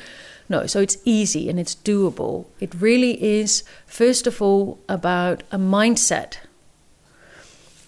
No, 0.49 0.65
so 0.65 0.81
it's 0.81 0.97
easy 1.05 1.47
and 1.47 1.59
it's 1.59 1.75
doable. 1.75 2.47
It 2.59 2.73
really 2.73 3.23
is, 3.23 3.63
first 3.85 4.25
of 4.25 4.41
all, 4.41 4.79
about 4.89 5.43
a 5.51 5.59
mindset 5.59 6.37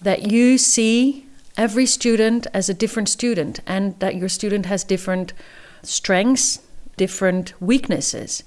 that 0.00 0.30
you 0.30 0.58
see 0.58 1.26
every 1.56 1.86
student 1.86 2.46
as 2.54 2.68
a 2.68 2.74
different 2.74 3.08
student 3.08 3.60
and 3.66 3.98
that 3.98 4.14
your 4.14 4.28
student 4.28 4.66
has 4.66 4.84
different 4.84 5.32
strengths, 5.82 6.60
different 6.96 7.52
weaknesses. 7.60 8.44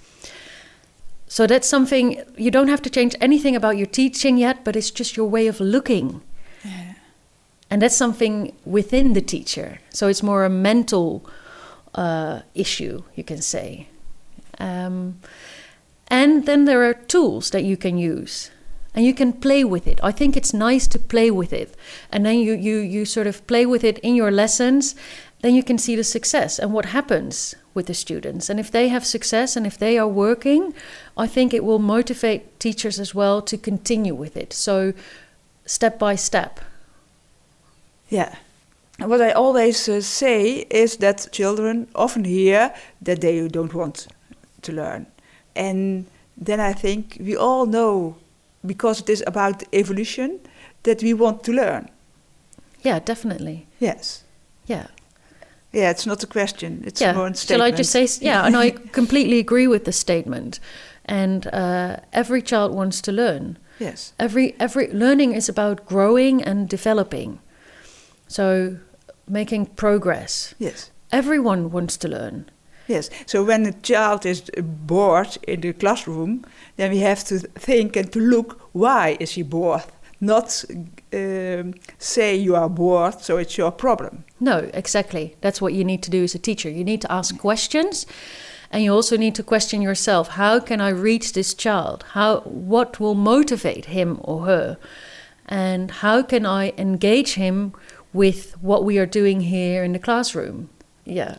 So 1.27 1.45
that's 1.45 1.67
something 1.67 2.21
you 2.37 2.51
don't 2.51 2.69
have 2.69 2.81
to 2.83 2.89
change 2.89 3.15
anything 3.19 3.55
about 3.55 3.75
your 3.77 3.87
teaching 3.87 4.37
yet, 4.37 4.63
but 4.63 4.77
it's 4.77 4.91
just 4.91 5.17
your 5.17 5.27
way 5.27 5.47
of 5.47 5.59
looking. 5.59 6.21
Yeah. 6.63 6.93
And 7.69 7.81
that's 7.81 7.97
something 7.97 8.55
within 8.63 9.13
the 9.13 9.21
teacher. 9.21 9.79
So 9.89 10.07
it's 10.07 10.23
more 10.23 10.45
a 10.45 10.49
mental 10.49 11.27
uh, 11.93 12.41
issue, 12.53 13.03
you 13.15 13.23
can 13.23 13.41
say. 13.41 13.89
Um, 14.59 15.15
And 16.07 16.45
then 16.45 16.65
there 16.65 16.83
are 16.83 16.93
tools 16.93 17.49
that 17.49 17.63
you 17.63 17.77
can 17.77 17.97
use 17.97 18.51
and 18.93 19.05
you 19.05 19.13
can 19.13 19.33
play 19.33 19.63
with 19.63 19.87
it. 19.87 19.99
I 20.03 20.11
think 20.11 20.37
it's 20.37 20.53
nice 20.53 20.87
to 20.87 20.99
play 20.99 21.31
with 21.31 21.51
it. 21.51 21.75
And 22.11 22.25
then 22.25 22.39
you, 22.39 22.53
you, 22.53 22.77
you 22.77 23.05
sort 23.05 23.27
of 23.27 23.45
play 23.47 23.65
with 23.65 23.83
it 23.83 23.99
in 23.99 24.15
your 24.15 24.31
lessons, 24.31 24.95
then 25.41 25.55
you 25.55 25.63
can 25.63 25.77
see 25.77 25.95
the 25.95 26.03
success 26.03 26.59
and 26.59 26.71
what 26.71 26.85
happens 26.85 27.55
with 27.73 27.87
the 27.87 27.93
students. 27.93 28.49
And 28.49 28.59
if 28.59 28.69
they 28.69 28.89
have 28.89 29.05
success 29.05 29.57
and 29.57 29.65
if 29.65 29.77
they 29.77 29.97
are 29.97 30.07
working, 30.07 30.73
I 31.17 31.27
think 31.27 31.53
it 31.53 31.63
will 31.63 31.79
motivate 31.79 32.59
teachers 32.59 32.99
as 32.99 33.15
well 33.15 33.41
to 33.41 33.57
continue 33.57 34.15
with 34.15 34.37
it. 34.37 34.53
So, 34.53 34.93
step 35.65 35.99
by 35.99 36.15
step. 36.15 36.59
Yeah. 38.09 38.35
What 38.99 39.21
I 39.21 39.31
always 39.31 39.89
uh, 39.89 40.01
say 40.01 40.65
is 40.69 40.97
that 40.97 41.27
children 41.31 41.87
often 41.93 42.23
hear 42.23 42.73
that 43.01 43.19
they 43.19 43.47
don't 43.47 43.73
want 43.73 44.07
to 44.65 44.71
learn. 44.71 45.07
And 45.55 46.05
then 46.37 46.59
I 46.59 46.73
think 46.73 47.17
we 47.19 47.35
all 47.35 47.65
know, 47.65 48.17
because 48.65 49.01
it 49.01 49.09
is 49.09 49.23
about 49.25 49.63
evolution, 49.73 50.39
that 50.83 51.01
we 51.01 51.13
want 51.13 51.43
to 51.43 51.51
learn. 51.51 51.89
Yeah, 52.81 52.99
definitely. 52.99 53.67
Yes. 53.79 54.23
Yeah. 54.67 54.87
Yeah, 55.71 55.89
it's 55.89 56.05
not 56.05 56.23
a 56.23 56.27
question. 56.27 56.83
It's 56.85 57.01
yeah. 57.01 57.13
more 57.13 57.27
a 57.27 57.35
statement. 57.35 57.47
Shall 57.47 57.61
I 57.61 57.71
just 57.71 57.91
say, 57.91 58.07
yeah, 58.25 58.45
and 58.45 58.55
I 58.55 58.69
completely 58.91 59.39
agree 59.39 59.67
with 59.67 59.83
the 59.83 59.91
statement. 59.91 60.59
And 61.05 61.47
uh, 61.47 61.97
every 62.13 62.41
child 62.41 62.73
wants 62.73 63.01
to 63.01 63.11
learn. 63.11 63.57
Yes. 63.79 64.13
Every 64.17 64.55
every 64.59 64.87
learning 64.93 65.33
is 65.33 65.49
about 65.49 65.85
growing 65.85 66.41
and 66.41 66.69
developing. 66.69 67.39
So 68.27 68.77
making 69.27 69.65
progress. 69.75 70.55
Yes. 70.59 70.91
Everyone 71.11 71.71
wants 71.71 71.97
to 71.97 72.07
learn. 72.07 72.49
Yes. 72.87 73.09
So 73.25 73.43
when 73.43 73.65
a 73.65 73.71
child 73.71 74.25
is 74.25 74.41
bored 74.57 75.37
in 75.47 75.61
the 75.61 75.73
classroom, 75.73 76.45
then 76.77 76.91
we 76.91 76.99
have 76.99 77.23
to 77.25 77.39
think 77.39 77.95
and 77.95 78.11
to 78.13 78.19
look 78.19 78.61
why 78.73 79.17
is 79.19 79.31
he 79.31 79.43
bored. 79.43 79.83
Not 80.21 80.63
um, 81.13 81.73
say 81.97 82.35
you 82.35 82.55
are 82.55 82.69
bored, 82.69 83.21
so 83.21 83.37
it's 83.37 83.57
your 83.57 83.71
problem. 83.71 84.23
No, 84.39 84.69
exactly. 84.73 85.35
That's 85.41 85.61
what 85.61 85.73
you 85.73 85.83
need 85.83 86.03
to 86.03 86.11
do 86.11 86.23
as 86.23 86.35
a 86.35 86.39
teacher. 86.39 86.69
You 86.69 86.83
need 86.83 87.01
to 87.01 87.11
ask 87.11 87.37
questions 87.37 88.05
and 88.71 88.83
you 88.83 88.93
also 88.93 89.17
need 89.17 89.35
to 89.35 89.43
question 89.43 89.81
yourself, 89.81 90.29
how 90.29 90.59
can 90.59 90.81
I 90.81 90.89
reach 90.89 91.33
this 91.33 91.53
child? 91.53 92.03
How 92.11 92.41
what 92.41 92.99
will 92.99 93.15
motivate 93.15 93.85
him 93.85 94.19
or 94.21 94.45
her? 94.45 94.77
And 95.45 95.91
how 95.91 96.23
can 96.23 96.45
I 96.45 96.73
engage 96.77 97.35
him 97.35 97.73
with 98.13 98.53
what 98.61 98.83
we 98.83 98.97
are 98.97 99.05
doing 99.05 99.41
here 99.41 99.83
in 99.83 99.93
the 99.93 99.99
classroom? 99.99 100.69
Yeah. 101.05 101.37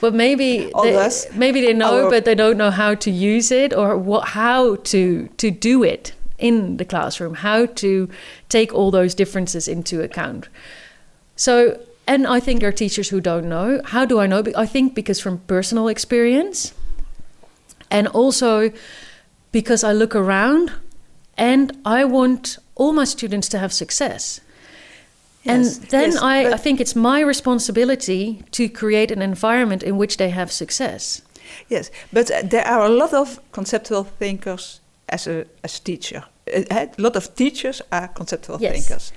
But 0.00 0.12
maybe 0.14 0.70
they, 0.82 0.92
maybe 1.34 1.60
they 1.60 1.72
know 1.72 2.04
our- 2.04 2.10
but 2.10 2.24
they 2.24 2.34
don't 2.34 2.56
know 2.56 2.70
how 2.70 2.94
to 2.94 3.10
use 3.10 3.50
it 3.52 3.72
or 3.72 3.96
what 3.96 4.28
how 4.28 4.76
to 4.76 5.28
to 5.36 5.50
do 5.50 5.82
it 5.82 6.12
in 6.38 6.76
the 6.78 6.84
classroom, 6.84 7.34
how 7.34 7.66
to 7.66 8.08
take 8.48 8.74
all 8.74 8.90
those 8.90 9.14
differences 9.14 9.68
into 9.68 10.02
account. 10.02 10.48
So, 11.36 11.78
and 12.06 12.26
I 12.26 12.40
think 12.40 12.60
there 12.60 12.68
are 12.68 12.72
teachers 12.72 13.08
who 13.10 13.20
don't 13.20 13.48
know. 13.48 13.80
How 13.84 14.04
do 14.04 14.18
I 14.20 14.26
know? 14.26 14.42
I 14.56 14.66
think 14.66 14.94
because 14.94 15.20
from 15.20 15.38
personal 15.46 15.88
experience, 15.88 16.74
and 17.90 18.08
also 18.08 18.72
because 19.52 19.84
I 19.84 19.92
look 19.92 20.14
around 20.16 20.72
and 21.38 21.72
I 21.84 22.04
want 22.04 22.58
all 22.74 22.92
my 22.92 23.04
students 23.04 23.48
to 23.50 23.58
have 23.58 23.72
success. 23.72 24.40
Yes, 25.44 25.78
and 25.78 25.88
then 25.90 26.10
yes, 26.12 26.22
I, 26.22 26.54
I 26.54 26.56
think 26.56 26.80
it's 26.80 26.94
my 26.96 27.20
responsibility 27.20 28.42
to 28.50 28.68
create 28.68 29.10
an 29.10 29.22
environment 29.22 29.82
in 29.82 29.96
which 29.98 30.16
they 30.16 30.30
have 30.30 30.50
success. 30.50 31.22
Yes, 31.68 31.90
but 32.12 32.30
uh, 32.30 32.42
there 32.48 32.66
are 32.66 32.86
a 32.86 32.88
lot 32.88 33.12
of 33.12 33.38
conceptual 33.52 34.04
thinkers 34.18 34.80
as 35.08 35.26
a 35.26 35.44
as 35.62 35.80
teacher. 35.80 36.24
Uh, 36.46 36.62
A 36.70 36.88
lot 37.02 37.16
of 37.16 37.34
teachers 37.34 37.82
are 37.90 38.08
conceptual 38.08 38.58
Yes. 38.60 38.72
thinkers. 38.72 39.12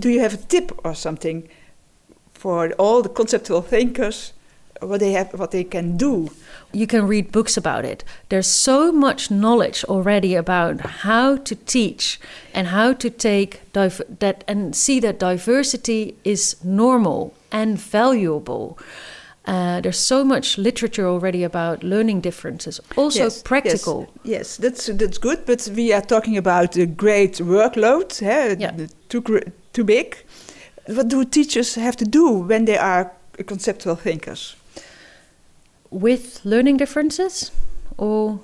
Do 0.00 0.08
you 0.08 0.20
have 0.20 0.34
a 0.34 0.46
tip 0.48 0.72
or 0.84 0.94
something 0.94 1.48
for 2.32 2.72
all 2.78 3.02
the 3.02 3.08
conceptual 3.14 3.62
thinkers? 3.62 4.32
What 4.80 5.00
they 5.00 5.12
have, 5.12 5.28
what 5.38 5.50
they 5.50 5.64
can 5.64 5.96
do? 5.96 6.28
You 6.76 6.86
can 6.86 7.06
read 7.08 7.32
books 7.32 7.56
about 7.56 7.86
it. 7.86 8.04
There's 8.28 8.46
so 8.46 8.92
much 8.92 9.30
knowledge 9.30 9.82
already 9.84 10.34
about 10.34 10.80
how 11.06 11.36
to 11.38 11.54
teach 11.54 12.20
and 12.52 12.66
how 12.66 12.92
to 12.92 13.08
take 13.08 13.60
that 13.72 14.44
and 14.46 14.76
see 14.76 15.00
that 15.00 15.18
diversity 15.18 16.14
is 16.22 16.56
normal 16.62 17.32
and 17.50 17.78
valuable. 17.78 18.78
Uh, 19.46 19.80
there's 19.80 19.98
so 19.98 20.22
much 20.24 20.58
literature 20.58 21.06
already 21.08 21.44
about 21.44 21.82
learning 21.82 22.20
differences, 22.20 22.80
also 22.96 23.24
Yes, 23.24 23.42
practical. 23.42 24.08
Yes, 24.24 24.32
yes, 24.32 24.56
that's 24.58 24.86
that's 24.98 25.18
good. 25.18 25.46
But 25.46 25.70
we 25.74 25.94
are 25.94 26.02
talking 26.02 26.36
about 26.36 26.76
a 26.76 26.84
great 26.86 27.40
workload, 27.40 28.22
eh, 28.22 28.56
Yeah. 28.58 28.86
too 29.08 29.22
too 29.72 29.84
big. 29.84 30.16
What 30.86 31.08
do 31.08 31.24
teachers 31.24 31.74
have 31.76 31.96
to 31.96 32.04
do 32.04 32.46
when 32.48 32.64
they 32.66 32.78
are 32.78 33.10
conceptual 33.46 33.96
thinkers? 33.96 34.56
With 35.96 36.44
learning 36.44 36.76
differences, 36.76 37.50
or 37.96 38.40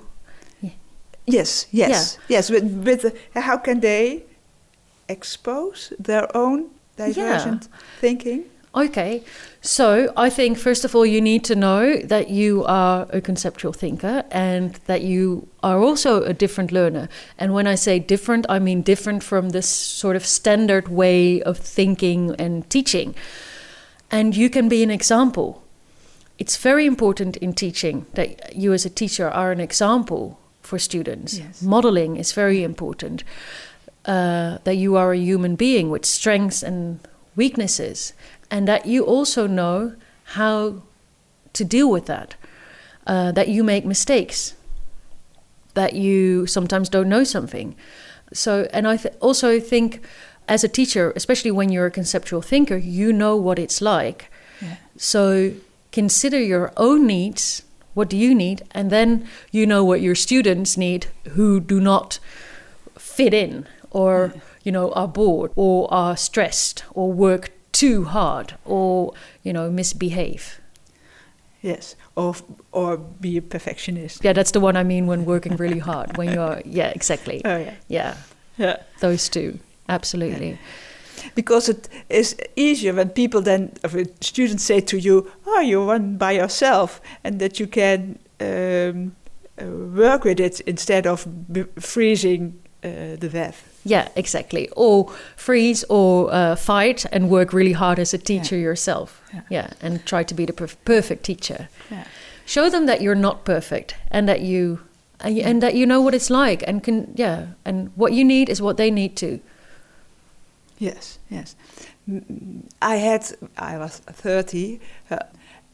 Yes, 1.25 1.67
yes, 1.71 2.17
yes. 2.27 2.49
With, 2.49 2.63
with 2.83 3.05
uh, 3.05 3.41
how 3.41 3.57
can 3.57 3.79
they 3.79 4.23
expose 5.07 5.93
their 5.97 6.35
own 6.35 6.71
divergent 6.97 7.69
thinking? 8.01 8.45
Okay, 8.75 9.23
so 9.61 10.11
I 10.17 10.31
think 10.31 10.57
first 10.57 10.83
of 10.83 10.95
all, 10.95 11.05
you 11.05 11.21
need 11.21 11.43
to 11.45 11.55
know 11.55 11.97
that 11.97 12.29
you 12.29 12.65
are 12.65 13.05
a 13.11 13.21
conceptual 13.21 13.71
thinker 13.71 14.23
and 14.31 14.73
that 14.87 15.03
you 15.03 15.47
are 15.61 15.79
also 15.79 16.23
a 16.23 16.33
different 16.33 16.71
learner. 16.71 17.07
And 17.37 17.53
when 17.53 17.67
I 17.67 17.75
say 17.75 17.99
different, 17.99 18.47
I 18.49 18.57
mean 18.57 18.81
different 18.81 19.23
from 19.23 19.49
this 19.49 19.69
sort 19.69 20.15
of 20.15 20.25
standard 20.25 20.87
way 20.87 21.41
of 21.43 21.59
thinking 21.59 22.35
and 22.39 22.67
teaching. 22.69 23.13
And 24.09 24.35
you 24.35 24.49
can 24.49 24.67
be 24.69 24.81
an 24.81 24.89
example. 24.89 25.62
It's 26.37 26.57
very 26.57 26.85
important 26.85 27.37
in 27.37 27.53
teaching 27.53 28.05
that 28.13 28.55
you, 28.55 28.73
as 28.73 28.85
a 28.85 28.89
teacher, 28.89 29.29
are 29.29 29.51
an 29.51 29.59
example 29.59 30.39
for 30.61 30.79
students. 30.79 31.37
Yes. 31.37 31.61
Modeling 31.61 32.17
is 32.17 32.33
very 32.33 32.63
important. 32.63 33.23
Uh, 34.05 34.57
that 34.63 34.75
you 34.75 34.97
are 34.97 35.13
a 35.13 35.17
human 35.17 35.55
being 35.55 35.89
with 35.89 36.05
strengths 36.05 36.63
and 36.63 36.99
weaknesses, 37.35 38.13
and 38.51 38.67
that 38.67 38.85
you 38.85 39.05
also 39.05 39.47
know 39.47 39.93
how 40.23 40.81
to 41.53 41.63
deal 41.63 41.89
with 41.89 42.05
that. 42.05 42.35
Uh, 43.07 43.31
that 43.31 43.47
you 43.47 43.63
make 43.63 43.85
mistakes, 43.85 44.55
that 45.73 45.93
you 45.93 46.47
sometimes 46.47 46.89
don't 46.89 47.09
know 47.09 47.23
something. 47.23 47.75
So, 48.33 48.67
and 48.73 48.87
I 48.87 48.97
th- 48.97 49.13
also 49.19 49.59
think 49.59 50.01
as 50.47 50.63
a 50.63 50.67
teacher, 50.69 51.11
especially 51.15 51.51
when 51.51 51.69
you're 51.69 51.85
a 51.85 51.91
conceptual 51.91 52.41
thinker, 52.41 52.77
you 52.77 53.11
know 53.11 53.35
what 53.35 53.59
it's 53.59 53.81
like. 53.81 54.31
Yeah. 54.61 54.75
So 54.97 55.51
consider 55.93 56.39
your 56.39 56.73
own 56.75 57.07
needs. 57.07 57.63
What 57.93 58.09
do 58.09 58.17
you 58.17 58.35
need? 58.35 58.63
And 58.71 58.89
then 58.89 59.25
you 59.51 59.65
know 59.65 59.85
what 59.85 60.01
your 60.01 60.15
students 60.15 60.75
need 60.75 61.05
who 61.29 61.61
do 61.61 61.79
not 61.79 62.19
fit 62.97 63.33
in 63.33 63.65
or, 63.91 64.33
you 64.63 64.71
know, 64.71 64.91
are 64.93 65.07
bored 65.07 65.51
or 65.55 65.87
are 65.93 66.17
stressed 66.17 66.83
or 66.93 67.13
work 67.13 67.51
too 67.71 68.05
hard 68.05 68.55
or, 68.65 69.13
you 69.43 69.53
know, 69.53 69.69
misbehave. 69.69 70.59
Yes, 71.61 71.95
or 72.17 72.35
or 72.73 72.97
be 72.97 73.37
a 73.37 73.41
perfectionist. 73.41 74.21
Yeah, 74.23 74.33
that's 74.33 74.51
the 74.51 74.59
one 74.59 74.75
I 74.75 74.83
mean 74.83 75.07
when 75.07 75.23
working 75.23 75.55
really 75.55 75.79
hard. 75.79 76.17
When 76.17 76.33
you're, 76.33 76.61
yeah, 76.65 76.89
exactly. 76.89 77.41
Oh 77.45 77.57
yeah, 77.57 77.73
Yeah, 77.87 78.17
yeah. 78.57 78.77
those 78.99 79.29
two. 79.29 79.59
Absolutely. 79.87 80.57
Because 81.35 81.69
it 81.71 81.89
is 82.09 82.35
easier 82.55 82.93
when 82.93 83.09
people 83.09 83.41
then, 83.41 83.71
if 83.83 83.93
a 83.95 84.05
students 84.21 84.63
say 84.63 84.81
to 84.81 84.97
you, 84.97 85.31
"Oh, 85.45 85.61
you 85.61 85.89
run 85.89 86.17
by 86.17 86.31
yourself," 86.33 87.01
and 87.23 87.39
that 87.39 87.59
you 87.59 87.67
can 87.67 88.17
um, 88.41 89.15
uh, 89.61 89.65
work 89.95 90.23
with 90.25 90.39
it 90.39 90.59
instead 90.61 91.05
of 91.07 91.25
b- 91.51 91.65
freezing 91.79 92.53
uh, 92.83 93.15
the 93.19 93.29
web. 93.33 93.53
Yeah, 93.85 94.07
exactly. 94.15 94.69
Or 94.75 95.11
freeze 95.35 95.83
or 95.89 96.33
uh, 96.33 96.55
fight 96.55 97.05
and 97.11 97.29
work 97.29 97.53
really 97.53 97.73
hard 97.73 97.99
as 97.99 98.13
a 98.13 98.17
teacher 98.17 98.57
yourself. 98.57 99.21
Yeah. 99.33 99.41
Yeah. 99.49 99.67
and 99.81 100.05
try 100.05 100.23
to 100.23 100.33
be 100.35 100.45
the 100.45 100.53
perf- 100.53 100.75
perfect 100.85 101.23
teacher. 101.23 101.67
Yeah. 101.91 102.03
Show 102.45 102.69
them 102.69 102.85
that 102.85 103.01
you're 103.01 103.15
not 103.21 103.43
perfect 103.45 103.95
and 104.11 104.27
that 104.27 104.39
you 104.41 104.79
and, 105.19 105.35
you- 105.37 105.43
and 105.43 105.61
that 105.61 105.73
you 105.75 105.85
know 105.85 106.01
what 106.01 106.13
it's 106.13 106.29
like 106.29 106.63
and 106.67 106.83
can 106.83 107.07
yeah 107.15 107.45
and 107.65 107.89
what 107.95 108.11
you 108.13 108.23
need 108.25 108.49
is 108.49 108.61
what 108.61 108.75
they 108.77 108.91
need 108.91 109.15
too. 109.15 109.39
Yes, 110.83 111.19
yes. 111.29 111.55
Mm, 112.09 112.67
I 112.81 112.95
had, 112.97 113.23
I 113.57 113.77
was 113.77 113.99
30, 113.99 114.81
uh, 115.11 115.17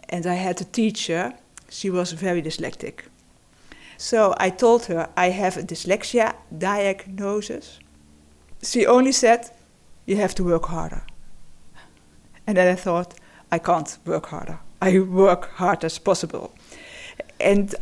and 0.09 0.27
I 0.27 0.35
had 0.35 0.61
a 0.61 0.65
teacher. 0.65 1.33
She 1.69 1.89
was 1.89 2.11
very 2.11 2.43
dyslexic. 2.43 3.05
So 3.97 4.35
I 4.37 4.51
told 4.51 4.85
her 4.85 5.09
I 5.17 5.31
have 5.31 5.57
a 5.57 5.63
dyslexia 5.63 6.35
diagnosis. 6.55 7.79
She 8.61 8.85
only 8.85 9.11
said, 9.11 9.49
You 10.05 10.17
have 10.17 10.35
to 10.35 10.43
work 10.43 10.65
harder. 10.65 11.01
And 12.45 12.55
then 12.57 12.67
I 12.67 12.75
thought, 12.75 13.15
I 13.51 13.57
can't 13.57 13.97
work 14.05 14.27
harder. 14.27 14.59
I 14.79 14.99
work 14.99 15.49
hard 15.55 15.83
as 15.83 15.97
possible. 15.97 16.53
And 17.39 17.73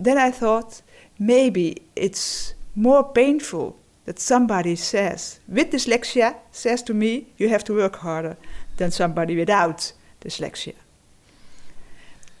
then 0.00 0.18
I 0.18 0.32
thought 0.32 0.82
maybe 1.20 1.82
it's 1.94 2.54
more 2.74 3.04
painful 3.12 3.76
that 4.04 4.18
somebody 4.18 4.76
says 4.76 5.40
with 5.48 5.70
dyslexia 5.70 6.34
says 6.52 6.82
to 6.82 6.94
me 6.94 7.26
you 7.38 7.48
have 7.48 7.64
to 7.64 7.74
work 7.74 7.96
harder 7.96 8.36
than 8.76 8.90
somebody 8.90 9.36
without 9.36 9.92
dyslexia. 10.20 10.74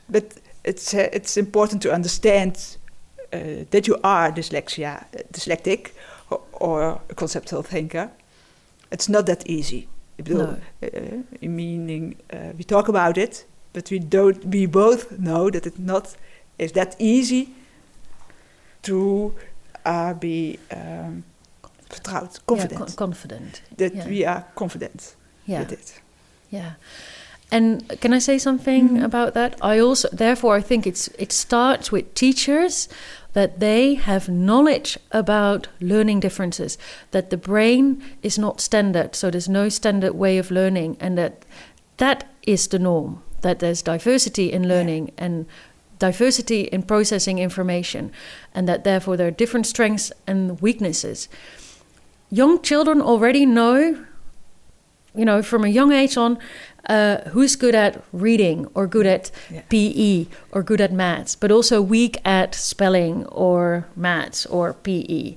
But 0.08 0.34
it's 0.64 0.94
uh, 0.94 1.08
it's 1.12 1.36
important 1.36 1.82
to 1.82 1.92
understand 1.92 2.76
uh, 3.32 3.64
that 3.70 3.86
you 3.86 3.98
are 4.04 4.32
dyslexia 4.32 5.04
dyslexic 5.32 5.92
or, 6.30 6.40
or, 6.52 7.00
a 7.08 7.14
conceptual 7.14 7.62
thinker. 7.62 8.10
It's 8.90 9.08
not 9.08 9.26
that 9.26 9.46
easy. 9.46 9.88
No. 10.26 10.58
Uh, 10.82 10.88
meaning 11.40 12.16
uh, 12.32 12.52
we 12.56 12.64
talk 12.64 12.88
about 12.88 13.18
it, 13.18 13.44
but 13.72 13.90
we 13.90 13.98
don't. 13.98 14.44
We 14.44 14.66
both 14.66 15.18
know 15.18 15.50
that 15.50 15.66
it's 15.66 15.78
not 15.78 16.16
is 16.58 16.72
that 16.72 16.96
easy 16.98 17.48
to 18.82 19.34
uh, 19.84 20.14
be 20.14 20.58
um, 20.70 21.24
vertrouwd, 21.94 22.40
confident. 22.46 22.90
Yeah, 22.90 22.96
confident. 22.96 23.62
That 23.76 23.94
yeah. 23.94 24.08
we 24.08 24.24
are 24.24 24.44
confident 24.54 25.16
yeah. 25.46 25.60
with 25.60 25.72
it. 25.72 26.00
Yeah. 26.50 26.72
And 27.50 28.00
can 28.00 28.12
I 28.12 28.18
say 28.20 28.38
something 28.38 28.88
Mhm. 28.88 29.04
about 29.04 29.34
that? 29.34 29.56
I 29.62 29.78
also, 29.78 30.08
therefore, 30.12 30.56
I 30.58 30.62
think 30.62 30.86
it's 30.86 31.08
it 31.18 31.32
starts 31.32 31.92
with 31.92 32.14
teachers 32.14 32.88
that 33.32 33.60
they 33.60 33.94
have 33.94 34.28
knowledge 34.28 34.98
about 35.10 35.68
learning 35.80 36.20
differences, 36.20 36.78
that 37.10 37.30
the 37.30 37.36
brain 37.36 38.02
is 38.22 38.38
not 38.38 38.60
standard, 38.60 39.14
so 39.14 39.30
there's 39.30 39.48
no 39.48 39.68
standard 39.68 40.14
way 40.14 40.38
of 40.38 40.50
learning, 40.50 40.96
and 41.00 41.16
that 41.18 41.44
that 41.96 42.24
is 42.46 42.68
the 42.68 42.78
norm. 42.78 43.22
That 43.40 43.58
there's 43.58 43.82
diversity 43.82 44.52
in 44.52 44.68
learning 44.68 45.10
and 45.18 45.46
diversity 45.98 46.62
in 46.72 46.82
processing 46.82 47.38
information, 47.38 48.10
and 48.54 48.66
that 48.68 48.84
therefore 48.84 49.16
there 49.16 49.26
are 49.28 49.36
different 49.36 49.66
strengths 49.66 50.12
and 50.26 50.60
weaknesses. 50.60 51.28
Young 52.34 52.60
children 52.62 53.00
already 53.00 53.46
know, 53.46 54.04
you 55.14 55.24
know, 55.24 55.40
from 55.42 55.64
a 55.64 55.68
young 55.68 55.92
age 55.92 56.16
on, 56.16 56.38
uh, 56.88 57.16
who's 57.32 57.54
good 57.56 57.74
at 57.74 58.02
reading 58.12 58.66
or 58.74 58.86
good 58.86 59.06
at 59.06 59.30
Yeah. 59.50 59.62
PE 59.68 60.26
or 60.50 60.62
good 60.64 60.80
at 60.80 60.92
maths, 60.92 61.36
but 61.36 61.50
also 61.52 61.80
weak 61.80 62.20
at 62.24 62.54
spelling 62.54 63.24
or 63.26 63.86
maths 63.96 64.46
or 64.46 64.72
PE. 64.72 65.36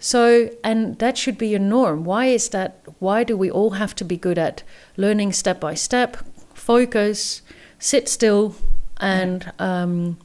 So, 0.00 0.48
and 0.64 0.98
that 0.98 1.18
should 1.18 1.36
be 1.38 1.54
a 1.54 1.58
norm. 1.58 2.04
Why 2.04 2.26
is 2.26 2.48
that? 2.48 2.70
Why 2.98 3.24
do 3.24 3.36
we 3.36 3.50
all 3.50 3.70
have 3.70 3.94
to 3.96 4.04
be 4.04 4.16
good 4.16 4.38
at 4.38 4.62
learning 4.96 5.32
step 5.34 5.60
by 5.60 5.74
step, 5.74 6.16
focus, 6.54 7.42
sit 7.78 8.08
still, 8.08 8.54
and, 9.00 9.52
um, 9.58 10.16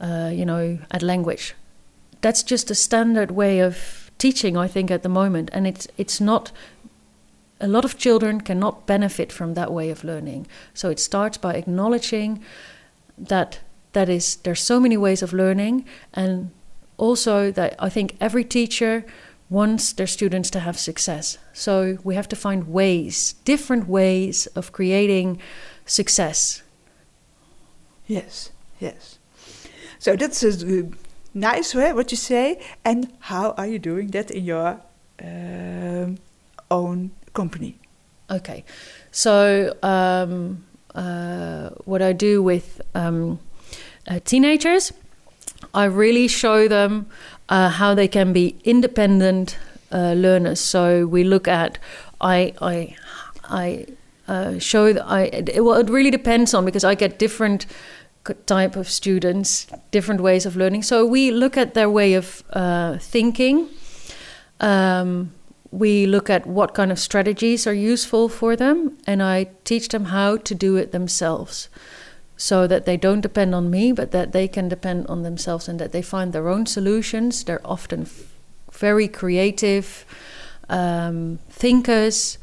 uh, 0.00 0.30
you 0.32 0.46
know, 0.46 0.78
at 0.90 1.02
language? 1.02 1.54
That's 2.22 2.42
just 2.42 2.70
a 2.70 2.74
standard 2.74 3.30
way 3.30 3.60
of 3.60 4.05
teaching, 4.18 4.56
I 4.56 4.68
think, 4.68 4.90
at 4.90 5.02
the 5.02 5.08
moment. 5.08 5.50
And 5.52 5.66
it's, 5.66 5.88
it's 5.96 6.20
not 6.20 6.52
a 7.60 7.68
lot 7.68 7.84
of 7.84 7.96
children 7.96 8.40
cannot 8.40 8.86
benefit 8.86 9.32
from 9.32 9.54
that 9.54 9.72
way 9.72 9.90
of 9.90 10.04
learning. 10.04 10.46
So 10.74 10.90
it 10.90 11.00
starts 11.00 11.38
by 11.38 11.54
acknowledging 11.54 12.42
that 13.16 13.60
that 13.92 14.08
is 14.08 14.36
there's 14.36 14.60
so 14.60 14.78
many 14.78 14.96
ways 14.96 15.22
of 15.22 15.32
learning 15.32 15.86
and 16.12 16.50
also 16.98 17.50
that 17.52 17.74
I 17.78 17.88
think 17.88 18.16
every 18.20 18.44
teacher 18.44 19.04
wants 19.48 19.92
their 19.92 20.06
students 20.06 20.50
to 20.50 20.60
have 20.60 20.78
success. 20.78 21.38
So 21.52 21.98
we 22.04 22.14
have 22.14 22.28
to 22.28 22.36
find 22.36 22.68
ways, 22.68 23.34
different 23.44 23.88
ways 23.88 24.46
of 24.48 24.72
creating 24.72 25.40
success. 25.86 26.62
Yes, 28.06 28.50
yes. 28.80 29.18
So 29.98 30.16
that's 30.16 30.44
uh, 30.44 30.82
nice, 31.36 31.74
right, 31.74 31.94
what 31.94 32.10
you 32.10 32.16
say. 32.16 32.60
And 32.84 33.12
how 33.20 33.52
are 33.52 33.66
you 33.66 33.78
doing 33.78 34.08
that 34.08 34.30
in 34.30 34.44
your 34.44 34.80
um, 35.22 36.18
own 36.70 37.10
company? 37.32 37.78
Okay, 38.28 38.64
so 39.12 39.76
um, 39.82 40.64
uh, 40.94 41.70
what 41.84 42.02
I 42.02 42.12
do 42.12 42.42
with 42.42 42.80
um, 42.94 43.38
uh, 44.08 44.18
teenagers, 44.24 44.92
I 45.72 45.84
really 45.84 46.26
show 46.26 46.66
them 46.66 47.06
uh, 47.48 47.68
how 47.68 47.94
they 47.94 48.08
can 48.08 48.32
be 48.32 48.56
independent 48.64 49.58
uh, 49.92 50.14
learners. 50.14 50.60
So 50.60 51.06
we 51.06 51.22
look 51.22 51.46
at, 51.46 51.78
I, 52.20 52.54
I, 52.60 52.96
I 53.44 53.86
uh, 54.28 54.58
show 54.58 54.86
I. 54.98 55.22
It, 55.24 55.64
well, 55.64 55.78
it 55.78 55.88
really 55.88 56.10
depends 56.10 56.52
on 56.54 56.64
because 56.64 56.82
I 56.84 56.94
get 56.94 57.18
different 57.18 57.66
type 58.34 58.76
of 58.76 58.88
students, 58.88 59.66
different 59.90 60.20
ways 60.20 60.46
of 60.46 60.56
learning. 60.56 60.82
So 60.82 61.04
we 61.04 61.30
look 61.30 61.56
at 61.56 61.74
their 61.74 61.90
way 61.90 62.14
of 62.14 62.42
uh, 62.52 62.98
thinking. 62.98 63.68
Um, 64.60 65.32
we 65.70 66.06
look 66.06 66.30
at 66.30 66.46
what 66.46 66.74
kind 66.74 66.92
of 66.92 66.98
strategies 66.98 67.66
are 67.66 67.74
useful 67.74 68.28
for 68.28 68.56
them, 68.56 68.96
and 69.06 69.22
I 69.22 69.48
teach 69.64 69.88
them 69.88 70.06
how 70.06 70.36
to 70.38 70.54
do 70.54 70.76
it 70.76 70.92
themselves 70.92 71.68
so 72.36 72.66
that 72.66 72.84
they 72.84 72.96
don't 72.96 73.20
depend 73.20 73.54
on 73.54 73.70
me, 73.70 73.92
but 73.92 74.10
that 74.10 74.32
they 74.32 74.46
can 74.46 74.68
depend 74.68 75.06
on 75.06 75.22
themselves 75.22 75.68
and 75.68 75.78
that 75.78 75.92
they 75.92 76.02
find 76.02 76.32
their 76.32 76.48
own 76.48 76.66
solutions. 76.66 77.44
They're 77.44 77.66
often 77.66 78.06
very 78.72 79.08
creative 79.08 80.04
um, 80.68 81.38
thinkers. 81.48 82.38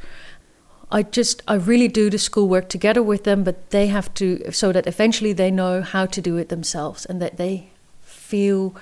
I 0.94 1.04
just, 1.04 1.42
I 1.48 1.56
really 1.56 1.88
do 1.88 2.10
the 2.10 2.18
schoolwork 2.20 2.70
together 2.70 3.02
with 3.04 3.24
them, 3.24 3.44
but 3.44 3.56
they 3.72 3.88
have 3.88 4.14
to, 4.14 4.52
so 4.52 4.72
that 4.72 4.86
eventually 4.88 5.34
they 5.34 5.50
know 5.52 5.82
how 5.82 6.06
to 6.06 6.22
do 6.22 6.38
it 6.38 6.50
themselves 6.50 7.06
and 7.06 7.20
that 7.22 7.38
they 7.38 7.68
feel 8.02 8.76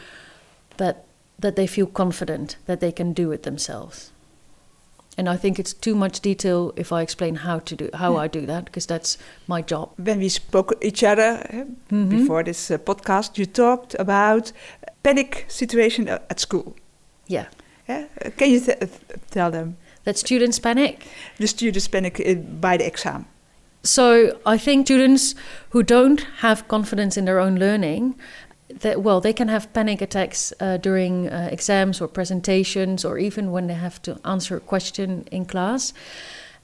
that 0.77 1.05
that 1.39 1.55
they 1.55 1.67
feel 1.67 1.87
confident 1.87 2.55
that 2.65 2.79
they 2.79 2.91
can 2.91 3.13
do 3.13 3.31
it 3.31 3.41
themselves. 3.43 4.11
And 5.17 5.27
I 5.27 5.37
think 5.37 5.57
it's 5.59 5.73
too 5.73 5.95
much 5.95 6.19
detail 6.21 6.71
if 6.75 6.91
I 6.91 7.01
explain 7.01 7.35
how 7.35 7.59
to 7.59 7.75
do 7.75 7.89
how 7.93 8.15
I 8.15 8.27
do 8.27 8.45
that 8.45 8.65
because 8.65 8.85
that's 8.85 9.17
my 9.47 9.61
job. 9.61 9.89
When 9.97 10.19
we 10.19 10.29
spoke 10.29 10.73
each 10.81 11.03
other 11.03 11.41
uh, 11.53 11.65
Mhm. 11.91 12.09
before 12.09 12.43
this 12.43 12.69
uh, 12.71 12.77
podcast, 12.77 13.37
you 13.37 13.45
talked 13.47 13.95
about 13.99 14.51
panic 15.03 15.45
situation 15.47 16.07
at 16.07 16.39
school. 16.39 16.75
Yeah, 17.27 17.45
Yeah? 17.87 18.05
Uh, 18.25 18.29
Can 18.37 18.49
you 18.51 18.59
th- 18.59 18.77
tell 19.31 19.51
them 19.51 19.75
that 20.03 20.17
students 20.17 20.59
panic. 20.59 21.07
the 21.37 21.47
students 21.47 21.87
panic 21.87 22.21
uh, 22.25 22.35
by 22.35 22.77
the 22.77 22.85
exam? 22.85 23.25
So 23.83 24.39
I 24.45 24.57
think 24.57 24.85
students 24.85 25.35
who 25.69 25.83
don't 25.83 26.21
have 26.37 26.67
confidence 26.67 27.17
in 27.17 27.25
their 27.25 27.39
own 27.39 27.57
learning, 27.57 28.15
that 28.81 29.01
well, 29.01 29.19
they 29.19 29.33
can 29.33 29.47
have 29.47 29.73
panic 29.73 30.01
attacks 30.01 30.53
uh, 30.59 30.77
during 30.77 31.27
uh, 31.27 31.49
exams 31.51 31.99
or 31.99 32.07
presentations, 32.07 33.03
or 33.03 33.17
even 33.17 33.51
when 33.51 33.67
they 33.67 33.73
have 33.73 34.01
to 34.03 34.19
answer 34.23 34.57
a 34.57 34.59
question 34.59 35.27
in 35.31 35.45
class. 35.45 35.93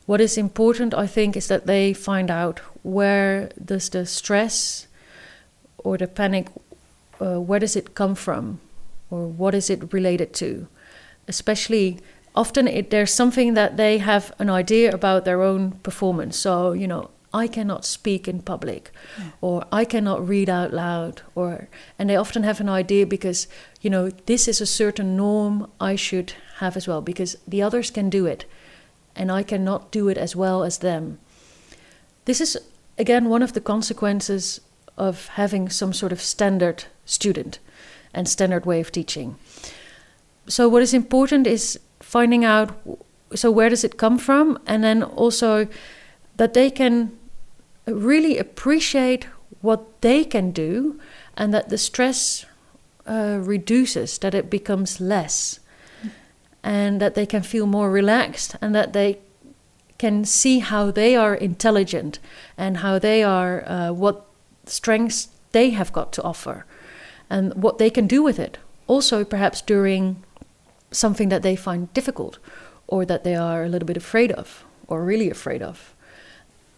What 0.05 0.21
is 0.21 0.37
important, 0.37 0.93
I 0.93 1.07
think, 1.07 1.35
is 1.35 1.47
that 1.47 1.65
they 1.65 1.93
find 1.93 2.31
out 2.31 2.61
where 2.83 3.49
does 3.63 3.89
the 3.89 4.05
stress 4.05 4.87
or 5.77 5.97
the 5.97 6.07
panic, 6.07 6.47
uh, 7.19 7.41
where 7.41 7.59
does 7.59 7.75
it 7.75 7.93
come 7.93 8.15
from, 8.15 8.59
or 9.09 9.27
what 9.27 9.53
is 9.53 9.69
it 9.69 9.91
related 9.91 10.33
to, 10.35 10.67
especially 11.27 11.99
often 12.37 12.67
it, 12.67 12.91
there's 12.91 13.11
something 13.11 13.55
that 13.55 13.77
they 13.77 13.97
have 13.97 14.31
an 14.37 14.49
idea 14.49 14.91
about 14.91 15.25
their 15.25 15.41
own 15.41 15.71
performance. 15.83 16.37
So, 16.37 16.71
you 16.71 16.87
know, 16.87 17.09
I 17.33 17.47
cannot 17.47 17.83
speak 17.83 18.27
in 18.27 18.41
public 18.41 18.91
hmm. 19.15 19.29
or 19.41 19.65
I 19.71 19.83
cannot 19.85 20.27
read 20.27 20.49
out 20.49 20.71
loud 20.71 21.23
or 21.35 21.67
and 21.99 22.09
they 22.09 22.15
often 22.15 22.43
have 22.43 22.61
an 22.61 22.69
idea 22.69 23.05
because, 23.05 23.47
you 23.81 23.89
know, 23.89 24.11
this 24.27 24.47
is 24.47 24.61
a 24.61 24.65
certain 24.65 25.17
norm 25.17 25.69
I 25.81 25.95
should 25.95 26.33
have 26.57 26.77
as 26.77 26.87
well 26.87 27.01
because 27.01 27.35
the 27.47 27.61
others 27.61 27.91
can 27.91 28.09
do 28.09 28.25
it 28.25 28.45
and 29.15 29.31
I 29.31 29.43
cannot 29.43 29.91
do 29.91 30.07
it 30.07 30.17
as 30.17 30.35
well 30.35 30.63
as 30.63 30.77
them. 30.77 31.19
This 32.25 32.39
is 32.39 32.57
again 32.97 33.29
one 33.29 33.43
of 33.43 33.53
the 33.53 33.61
consequences 33.61 34.61
of 34.95 35.27
having 35.29 35.69
some 35.69 35.93
sort 35.93 36.11
of 36.11 36.21
standard 36.21 36.85
student 37.05 37.59
and 38.13 38.29
standard 38.29 38.65
way 38.65 38.79
of 38.79 38.91
teaching. 38.91 39.35
So 40.47 40.69
what 40.69 40.81
is 40.81 40.93
important 40.93 41.45
is 41.45 41.79
finding 42.07 42.45
out 42.45 42.71
so 43.35 43.51
where 43.51 43.69
does 43.69 43.83
it 43.83 43.97
come 43.97 44.17
from? 44.17 44.57
And 44.65 44.83
then 44.83 45.03
also 45.03 45.67
that 46.37 46.53
they 46.53 46.71
can 46.71 47.17
really 47.85 48.37
appreciate 48.37 49.27
what 49.61 50.01
they 50.01 50.23
can 50.23 50.51
do 50.51 50.99
and 51.35 51.53
that 51.53 51.67
the 51.67 51.77
stress 51.77 52.45
uh, 53.05 53.39
reduces 53.41 54.17
that 54.19 54.33
it 54.33 54.49
becomes 54.49 55.01
less. 55.01 55.59
And 56.63 57.01
that 57.01 57.15
they 57.15 57.25
can 57.25 57.43
feel 57.43 57.65
more 57.65 57.91
relaxed 57.91 58.55
and 58.61 58.73
that 58.75 58.93
they 58.93 59.19
can 59.97 60.25
see 60.25 60.59
how 60.59 60.91
they 60.91 61.15
are 61.15 61.33
intelligent 61.33 62.19
and 62.57 62.77
how 62.77 62.99
they 62.99 63.23
are 63.23 63.63
uh, 63.67 63.91
what 63.91 64.25
strengths 64.65 65.29
they 65.51 65.71
have 65.71 65.91
got 65.91 66.11
to 66.13 66.23
offer 66.23 66.65
and 67.29 67.53
what 67.55 67.77
they 67.77 67.89
can 67.89 68.07
do 68.07 68.21
with 68.23 68.39
it. 68.39 68.57
Also 68.87 69.23
perhaps 69.23 69.61
during 69.61 70.23
something 70.91 71.29
that 71.29 71.41
they 71.41 71.55
find 71.55 71.93
difficult 71.93 72.39
or 72.87 73.05
that 73.05 73.23
they 73.23 73.35
are 73.35 73.63
a 73.63 73.69
little 73.69 73.85
bit 73.85 73.97
afraid 73.97 74.31
of 74.31 74.65
or 74.87 75.03
really 75.03 75.29
afraid 75.29 75.61
of. 75.61 75.93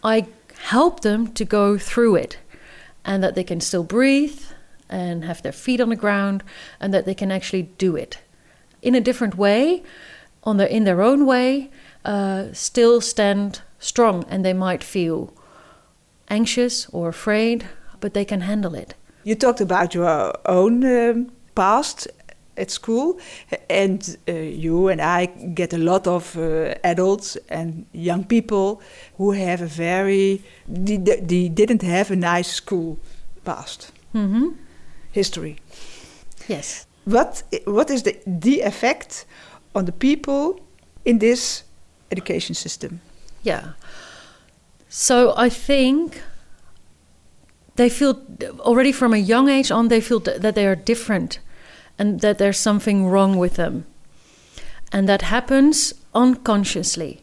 I 0.03 0.27
help 0.57 1.01
them 1.01 1.31
to 1.33 1.45
go 1.45 1.77
through 1.77 2.15
it 2.15 2.37
and 3.05 3.23
that 3.23 3.35
they 3.35 3.43
can 3.43 3.61
still 3.61 3.83
breathe 3.83 4.41
and 4.89 5.23
have 5.23 5.41
their 5.41 5.51
feet 5.51 5.79
on 5.79 5.89
the 5.89 5.95
ground 5.95 6.43
and 6.79 6.93
that 6.93 7.05
they 7.05 7.13
can 7.13 7.31
actually 7.31 7.63
do 7.77 7.95
it 7.95 8.19
in 8.81 8.95
a 8.95 9.01
different 9.01 9.35
way, 9.35 9.83
on 10.43 10.57
their, 10.57 10.67
in 10.67 10.83
their 10.83 11.01
own 11.01 11.25
way, 11.25 11.69
uh, 12.05 12.45
still 12.53 13.01
stand 13.01 13.61
strong 13.79 14.25
and 14.29 14.45
they 14.45 14.53
might 14.53 14.83
feel 14.83 15.33
anxious 16.29 16.87
or 16.89 17.09
afraid, 17.09 17.67
but 17.99 18.13
they 18.13 18.25
can 18.25 18.41
handle 18.41 18.75
it. 18.75 18.93
You 19.23 19.35
talked 19.35 19.61
about 19.61 19.93
your 19.93 20.33
own 20.45 20.83
um, 20.85 21.31
past 21.55 22.07
at 22.59 22.71
school, 22.71 23.19
and 23.69 24.17
uh, 24.27 24.31
you 24.33 24.89
and 24.89 25.01
I 25.01 25.25
get 25.55 25.73
a 25.73 25.77
lot 25.77 26.07
of 26.07 26.35
uh, 26.37 26.73
adults 26.83 27.37
and 27.49 27.85
young 27.93 28.25
people 28.25 28.81
who 29.17 29.31
have 29.31 29.61
a 29.63 29.67
very, 29.67 30.41
they, 30.67 30.97
they 30.97 31.49
didn't 31.49 31.81
have 31.81 32.11
a 32.11 32.15
nice 32.15 32.51
school 32.51 32.97
past 33.43 33.91
Mm-hmm. 34.13 34.47
history. 35.11 35.55
Yes. 36.47 36.87
What 37.05 37.43
what 37.65 37.89
is 37.89 38.01
the 38.03 38.13
the 38.39 38.61
effect 38.61 39.25
on 39.73 39.85
the 39.85 39.91
people 39.91 40.59
in 41.05 41.19
this 41.19 41.63
education 42.11 42.55
system? 42.55 42.99
Yeah. 43.43 43.73
So 44.89 45.33
I 45.37 45.49
think 45.49 46.21
they 47.75 47.89
feel 47.89 48.15
already 48.59 48.91
from 48.91 49.13
a 49.13 49.17
young 49.17 49.49
age 49.49 49.71
on 49.71 49.87
they 49.87 50.01
feel 50.01 50.19
that 50.19 50.55
they 50.55 50.65
are 50.65 50.75
different 50.75 51.39
and 51.99 52.21
that 52.21 52.37
there's 52.37 52.57
something 52.57 53.05
wrong 53.05 53.37
with 53.37 53.55
them. 53.55 53.85
And 54.91 55.07
that 55.07 55.21
happens 55.23 55.93
unconsciously. 56.15 57.21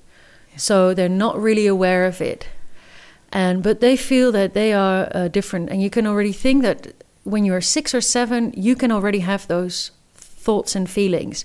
So 0.56 0.94
they're 0.94 1.08
not 1.08 1.40
really 1.40 1.66
aware 1.66 2.04
of 2.04 2.20
it. 2.20 2.46
And 3.32 3.62
but 3.62 3.80
they 3.80 3.96
feel 3.96 4.30
that 4.32 4.54
they 4.54 4.72
are 4.72 5.08
uh, 5.12 5.28
different 5.28 5.70
and 5.70 5.82
you 5.82 5.90
can 5.90 6.06
already 6.06 6.32
think 6.32 6.62
that 6.62 6.92
when 7.24 7.44
you're 7.44 7.60
6 7.60 7.94
or 7.94 8.00
7 8.00 8.52
you 8.56 8.76
can 8.76 8.92
already 8.92 9.18
have 9.18 9.48
those 9.48 9.90
thoughts 10.14 10.76
and 10.76 10.88
feelings. 10.88 11.44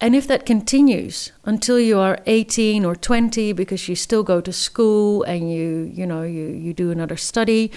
And 0.00 0.14
if 0.14 0.26
that 0.26 0.44
continues 0.44 1.32
until 1.46 1.80
you 1.80 1.98
are 1.98 2.18
18 2.26 2.84
or 2.84 2.94
20 2.94 3.54
because 3.54 3.88
you 3.88 3.96
still 3.96 4.22
go 4.22 4.42
to 4.42 4.52
school 4.52 5.22
and 5.22 5.50
you 5.50 5.90
you 5.94 6.06
know 6.06 6.22
you 6.22 6.46
you 6.48 6.74
do 6.74 6.90
another 6.90 7.16
study, 7.16 7.70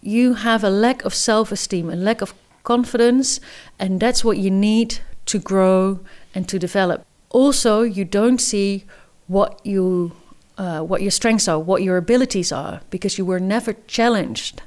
you 0.00 0.34
have 0.34 0.64
a 0.64 0.70
lack 0.70 1.04
of 1.04 1.14
self-esteem, 1.14 1.90
a 1.90 1.96
lack 1.96 2.22
of 2.22 2.32
confidence, 2.74 3.40
and 3.78 4.00
that's 4.00 4.22
what 4.22 4.36
you 4.36 4.50
need 4.50 4.90
to 5.24 5.38
grow 5.38 6.00
and 6.34 6.46
to 6.48 6.58
develop. 6.58 6.98
Also, 7.30 7.82
you 7.82 8.04
don't 8.04 8.40
see 8.40 8.84
what 9.26 9.50
you 9.64 10.12
uh, 10.58 10.80
what 10.90 11.00
your 11.00 11.10
strengths 11.10 11.46
are, 11.48 11.58
what 11.70 11.82
your 11.82 11.96
abilities 11.96 12.50
are, 12.52 12.80
because 12.90 13.16
you 13.18 13.24
were 13.24 13.40
never 13.40 13.72
challenged 13.86 14.60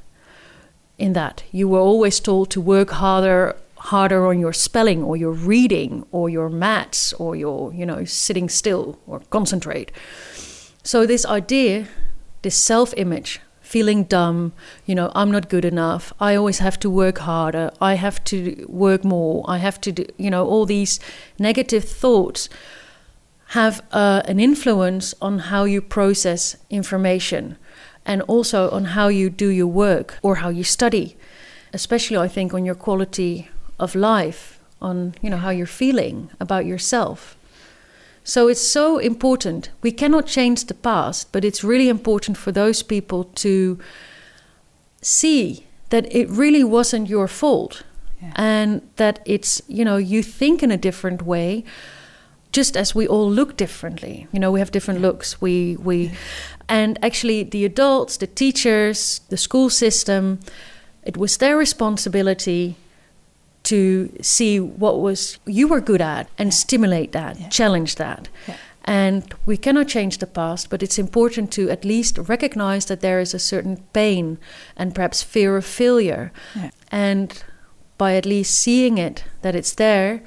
in 0.97 1.13
that. 1.13 1.43
You 1.51 1.67
were 1.67 1.83
always 1.91 2.19
told 2.19 2.49
to 2.51 2.61
work 2.61 2.89
harder 2.91 3.55
harder 3.91 4.27
on 4.27 4.39
your 4.39 4.53
spelling 4.53 5.03
or 5.03 5.17
your 5.17 5.31
reading 5.31 6.05
or 6.11 6.29
your 6.29 6.49
maths 6.49 7.13
or 7.13 7.35
your 7.35 7.73
you 7.73 7.85
know 7.85 8.05
sitting 8.05 8.47
still 8.49 8.85
or 9.07 9.19
concentrate 9.31 9.91
so 10.83 10.97
this 11.07 11.25
idea 11.25 11.87
this 12.43 12.55
self-image 12.55 13.39
feeling 13.71 14.03
dumb 14.03 14.51
you 14.85 14.93
know 14.93 15.09
i'm 15.15 15.31
not 15.31 15.47
good 15.47 15.63
enough 15.63 16.11
i 16.19 16.35
always 16.35 16.59
have 16.59 16.77
to 16.77 16.89
work 16.89 17.19
harder 17.19 17.71
i 17.79 17.93
have 17.93 18.21
to 18.25 18.65
work 18.67 19.05
more 19.05 19.45
i 19.47 19.57
have 19.57 19.79
to 19.79 19.93
do 19.93 20.05
you 20.17 20.29
know 20.29 20.45
all 20.45 20.65
these 20.65 20.99
negative 21.39 21.85
thoughts 21.85 22.49
have 23.59 23.81
uh, 23.91 24.21
an 24.25 24.39
influence 24.39 25.13
on 25.21 25.39
how 25.39 25.63
you 25.63 25.81
process 25.81 26.57
information 26.69 27.57
and 28.05 28.21
also 28.23 28.69
on 28.71 28.83
how 28.97 29.07
you 29.07 29.29
do 29.29 29.47
your 29.47 29.67
work 29.67 30.17
or 30.21 30.35
how 30.35 30.49
you 30.49 30.65
study 30.65 31.15
especially 31.73 32.17
i 32.17 32.27
think 32.27 32.53
on 32.53 32.65
your 32.65 32.75
quality 32.75 33.47
of 33.79 33.95
life 33.95 34.59
on 34.81 35.15
you 35.21 35.29
know 35.29 35.37
how 35.37 35.49
you're 35.49 35.77
feeling 35.83 36.29
about 36.41 36.65
yourself 36.65 37.37
so 38.23 38.47
it's 38.47 38.67
so 38.67 38.97
important. 38.99 39.69
We 39.81 39.91
cannot 39.91 40.27
change 40.27 40.65
the 40.65 40.73
past 40.73 41.31
but 41.31 41.43
it's 41.43 41.63
really 41.63 41.89
important 41.89 42.37
for 42.37 42.51
those 42.51 42.83
people 42.83 43.23
to 43.35 43.79
see 45.01 45.65
that 45.89 46.05
it 46.15 46.29
really 46.29 46.63
wasn't 46.63 47.09
your 47.09 47.27
fault 47.27 47.83
Yeah. 48.21 48.33
and 48.35 48.81
that 48.95 49.19
it's 49.25 49.61
you 49.67 49.83
know 49.83 49.97
you 49.97 50.21
think 50.23 50.61
in 50.63 50.71
a 50.71 50.77
different 50.77 51.21
way 51.21 51.63
just 52.51 52.75
as 52.77 52.93
we 52.95 53.07
all 53.07 53.31
look 53.31 53.55
differently. 53.57 54.27
You 54.33 54.39
know 54.39 54.51
we 54.51 54.59
have 54.59 54.71
different 54.71 55.01
looks. 55.01 55.41
We 55.41 55.75
we 55.83 56.11
and 56.67 56.97
actually 57.01 57.43
the 57.43 57.65
adults 57.65 58.17
the 58.17 58.27
teachers 58.27 59.21
the 59.29 59.37
school 59.37 59.69
system 59.69 60.39
it 61.03 61.17
was 61.17 61.37
their 61.37 61.57
responsibility 61.57 62.75
to 63.63 64.11
see 64.21 64.59
what 64.59 64.99
was 64.99 65.37
you 65.45 65.67
were 65.67 65.81
good 65.81 66.01
at 66.01 66.27
and 66.37 66.53
stimulate 66.53 67.11
that 67.11 67.39
Yeah. 67.39 67.49
challenge 67.49 67.95
that 67.95 68.27
Yeah. 68.47 68.55
and 68.85 69.23
we 69.45 69.57
cannot 69.57 69.87
change 69.87 70.17
the 70.17 70.27
past 70.27 70.69
but 70.69 70.81
it's 70.83 70.97
important 70.99 71.51
to 71.51 71.69
at 71.69 71.85
least 71.85 72.17
recognize 72.17 72.85
that 72.85 73.01
there 73.01 73.19
is 73.21 73.33
a 73.33 73.39
certain 73.39 73.77
pain 73.93 74.37
and 74.75 74.95
perhaps 74.95 75.21
fear 75.23 75.57
of 75.57 75.65
failure 75.65 76.31
Yeah. 76.55 76.69
and 76.91 77.43
by 77.97 78.15
at 78.15 78.25
least 78.25 78.59
seeing 78.59 78.97
it 78.97 79.23
that 79.41 79.55
it's 79.55 79.73
there 79.75 80.21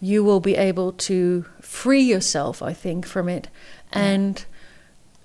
you 0.00 0.24
will 0.24 0.40
be 0.40 0.56
able 0.56 0.92
to 0.92 1.44
free 1.60 2.02
yourself 2.02 2.60
i 2.62 2.72
think 2.74 3.06
from 3.06 3.28
it 3.28 3.48
and 3.92 4.44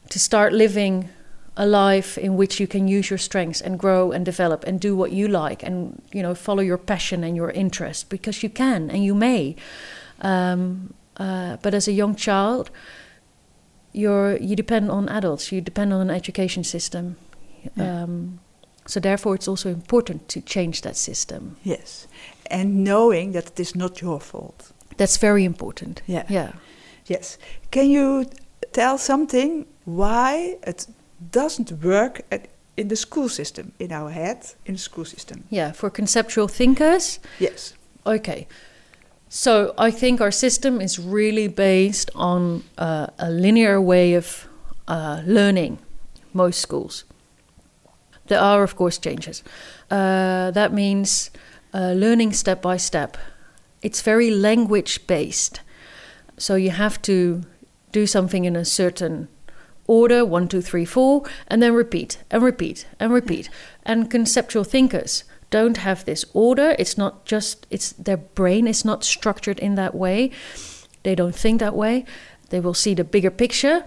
to 0.10 0.20
start 0.20 0.54
living 0.54 1.10
a 1.58 1.66
life 1.66 2.18
in 2.18 2.36
which 2.38 2.60
you 2.60 2.68
can 2.68 2.88
use 2.88 3.10
your 3.10 3.18
strengths 3.20 3.62
and 3.62 3.80
grow 3.80 4.12
and 4.12 4.26
develop 4.26 4.64
and 4.68 4.80
do 4.82 4.96
what 4.96 5.12
you 5.12 5.28
like 5.28 5.64
and 5.64 6.02
you 6.12 6.22
know 6.22 6.36
follow 6.36 6.62
your 6.64 6.78
passion 6.78 7.24
and 7.24 7.36
your 7.36 7.50
interest 7.52 8.10
because 8.10 8.44
you 8.44 8.50
can 8.50 8.90
and 8.92 9.04
you 9.06 9.16
may 9.16 9.56
um, 10.22 10.94
uh, 11.18 11.56
but 11.62 11.74
as 11.74 11.88
a 11.88 11.92
young 11.92 12.16
child 12.16 12.70
you're 13.94 14.38
you 14.38 14.56
depend 14.56 14.92
on 14.92 15.08
adults 15.10 15.52
you 15.52 15.62
depend 15.62 15.94
on 15.94 16.02
an 16.02 16.10
education 16.16 16.64
system 16.64 17.16
Yeah. 17.76 18.04
um, 18.04 18.40
so 18.88 19.00
therefore 19.00 19.36
it's 19.36 19.48
also 19.48 19.70
important 19.70 20.28
to 20.28 20.42
change 20.42 20.82
that 20.82 20.96
system 20.98 21.56
Yes, 21.64 22.08
and 22.52 22.84
knowing 22.84 23.32
that 23.34 23.46
it 23.48 23.60
is 23.60 23.76
not 23.76 24.02
your 24.02 24.20
fault. 24.20 24.72
that's 24.98 25.18
very 25.18 25.44
important 25.44 26.02
Yeah. 26.08 26.26
yeah 26.30 26.52
Yes. 27.08 27.38
Can 27.72 27.86
you 27.90 28.26
tell 28.74 28.98
something 28.98 29.66
why 29.86 30.58
it 30.68 30.88
doesn't 31.32 31.72
work 31.84 32.22
at, 32.32 32.48
in 32.78 32.88
the 32.88 32.96
school 32.96 33.30
system, 33.30 33.72
in 33.80 33.92
our 33.92 34.12
head, 34.12 34.46
in 34.66 34.74
the 34.74 34.80
school 34.80 35.06
system? 35.06 35.44
yeah 35.50 35.72
for 35.72 35.90
conceptual 35.90 36.48
thinkers 36.48 37.20
Yes. 37.40 37.74
Okay. 38.06 38.48
So 39.30 39.74
I 39.78 39.92
think 39.92 40.22
our 40.22 40.32
system 40.32 40.80
is 40.80 41.00
really 41.00 41.48
based 41.48 42.12
on 42.16 42.64
uh, 42.78 43.08
a 43.18 43.30
linear 43.30 43.82
way 43.82 44.14
of 44.14 44.48
uh, 44.88 45.22
learning, 45.26 45.80
most 46.34 46.60
schools. 46.62 47.04
There 48.28 48.40
are, 48.40 48.64
of 48.64 48.76
course, 48.76 48.98
changes. 48.98 49.44
Uh, 49.90 50.52
that 50.52 50.74
means 50.74 51.32
uh, 51.74 51.92
learning 51.92 52.34
step 52.34 52.62
by 52.62 52.78
step. 52.78 53.18
It's 53.82 54.02
very 54.02 54.32
language 54.32 55.06
based. 55.08 55.62
So 56.38 56.56
you 56.56 56.72
have 56.72 57.02
to 57.04 57.44
do 57.92 58.08
something 58.08 58.46
in 58.46 58.56
a 58.56 58.66
certain 58.66 59.28
order 59.88 60.26
one, 60.26 60.48
two, 60.48 60.62
three, 60.62 60.86
four, 60.86 61.24
and 61.48 61.62
then 61.62 61.74
repeat 61.74 62.18
and 62.32 62.44
repeat 62.44 62.86
and 63.00 63.14
repeat. 63.14 63.50
And 63.84 64.10
conceptual 64.10 64.64
thinkers 64.64 65.24
don't 65.52 65.78
have 65.78 66.06
this 66.06 66.26
order. 66.34 66.76
It's 66.80 66.98
not 66.98 67.26
just, 67.26 67.68
it's 67.70 67.92
their 67.94 68.18
brain 68.18 68.68
is 68.68 68.84
not 68.84 69.04
structured 69.04 69.60
in 69.60 69.76
that 69.76 69.96
way. 69.96 70.32
They 71.04 71.16
don't 71.16 71.36
think 71.36 71.60
that 71.60 71.76
way. 71.76 72.06
They 72.50 72.60
will 72.60 72.74
see 72.74 72.94
the 72.94 73.04
bigger 73.04 73.32
picture, 73.32 73.86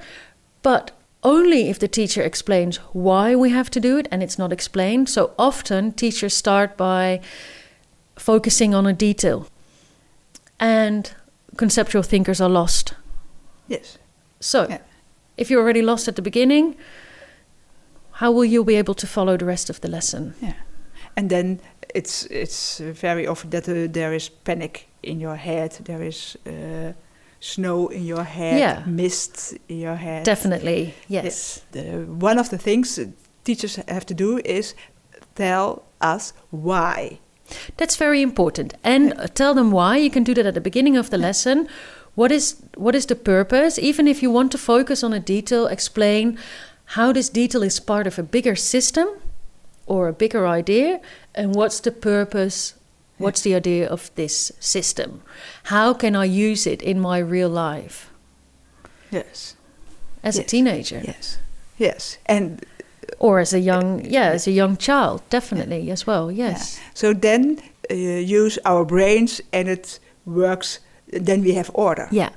but 0.62 0.92
only 1.22 1.68
if 1.68 1.78
the 1.78 1.88
teacher 1.88 2.22
explains 2.22 2.76
why 2.92 3.34
we 3.34 3.50
have 3.50 3.70
to 3.70 3.80
do 3.80 3.98
it 3.98 4.08
and 4.10 4.22
it's 4.22 4.38
not 4.38 4.52
explained. 4.52 5.08
So 5.08 5.32
often 5.38 5.92
teachers 5.92 6.34
start 6.34 6.76
by 6.76 7.20
focusing 8.16 8.74
on 8.74 8.86
a 8.86 8.92
detail, 8.92 9.46
and 10.60 11.14
conceptual 11.56 12.02
thinkers 12.02 12.40
are 12.40 12.48
lost. 12.48 12.94
Yes. 13.68 13.98
So, 14.40 14.66
Yeah. 14.68 14.78
If 15.38 15.50
you're 15.50 15.62
already 15.62 15.82
lost 15.82 16.08
at 16.08 16.14
the 16.14 16.22
beginning, 16.22 16.76
how 18.10 18.32
will 18.32 18.44
you 18.44 18.64
be 18.64 18.74
able 18.74 18.94
to 18.94 19.06
follow 19.06 19.36
the 19.36 19.44
rest 19.44 19.70
of 19.70 19.80
the 19.80 19.88
lesson? 19.88 20.34
Yeah. 20.40 20.54
And 21.16 21.30
then 21.30 21.60
it's 21.94 22.26
it's 22.30 22.80
very 22.80 23.26
often 23.26 23.50
that 23.50 23.68
uh, 23.68 23.92
there 23.92 24.14
is 24.14 24.28
panic 24.28 24.88
in 25.02 25.20
your 25.20 25.36
head. 25.36 25.78
There 25.84 26.06
is 26.06 26.36
uh, 26.46 26.92
snow 27.40 27.88
in 27.88 28.04
your 28.04 28.24
head. 28.24 28.58
Yeah. 28.58 28.82
Mist 28.86 29.54
in 29.68 29.78
your 29.78 29.96
head. 29.96 30.24
Definitely, 30.24 30.94
yes. 31.08 31.62
The, 31.72 32.04
one 32.20 32.40
of 32.40 32.48
the 32.48 32.58
things 32.58 33.00
teachers 33.44 33.76
have 33.88 34.04
to 34.06 34.14
do 34.14 34.40
is 34.44 34.74
tell 35.34 35.82
us 36.00 36.32
why. 36.50 37.18
That's 37.76 37.96
very 37.96 38.20
important. 38.20 38.74
And 38.84 39.12
uh, 39.12 39.26
tell 39.28 39.54
them 39.54 39.70
why. 39.70 39.96
You 39.96 40.10
can 40.10 40.24
do 40.24 40.34
that 40.34 40.46
at 40.46 40.54
the 40.54 40.60
beginning 40.60 40.96
of 40.96 41.08
the 41.10 41.18
lesson. 41.18 41.68
What 42.18 42.32
is 42.32 42.56
what 42.74 42.94
is 42.94 43.06
the 43.06 43.14
purpose? 43.14 43.78
Even 43.78 44.08
if 44.08 44.22
you 44.22 44.32
want 44.32 44.50
to 44.52 44.58
focus 44.58 45.04
on 45.04 45.12
a 45.12 45.20
detail, 45.20 45.66
explain 45.68 46.38
how 46.96 47.12
this 47.12 47.28
detail 47.28 47.62
is 47.62 47.80
part 47.80 48.06
of 48.06 48.18
a 48.18 48.22
bigger 48.22 48.56
system 48.56 49.06
or 49.86 50.08
a 50.08 50.12
bigger 50.12 50.46
idea 50.46 51.00
and 51.34 51.54
what's 51.54 51.80
the 51.80 51.92
purpose 51.92 52.74
what's 53.18 53.40
the 53.42 53.54
idea 53.54 53.88
of 53.88 54.10
this 54.14 54.52
system 54.60 55.20
how 55.64 55.94
can 55.94 56.14
i 56.16 56.24
use 56.24 56.66
it 56.72 56.82
in 56.82 57.00
my 57.00 57.18
real 57.18 57.48
life 57.48 58.10
Yes. 59.10 59.56
as 60.22 60.38
a 60.38 60.44
teenager 60.44 61.00
Yes. 61.04 61.38
Yes. 61.78 62.18
And 62.26 62.64
or 63.18 63.40
as 63.40 63.54
a 63.54 63.58
young 63.60 64.04
yeah 64.04 64.34
as 64.34 64.46
a 64.46 64.50
young 64.50 64.76
child 64.76 65.20
definitely 65.30 65.90
as 65.90 66.06
well 66.06 66.30
yes 66.30 66.78
so 66.94 67.14
then 67.14 67.58
uh, 67.90 67.94
use 67.94 68.58
our 68.64 68.84
brains 68.84 69.40
and 69.52 69.68
it 69.68 69.98
works. 70.26 70.80
Then 71.12 71.42
we 71.42 71.54
have 71.54 71.70
order. 71.74 72.08
yeah 72.10 72.30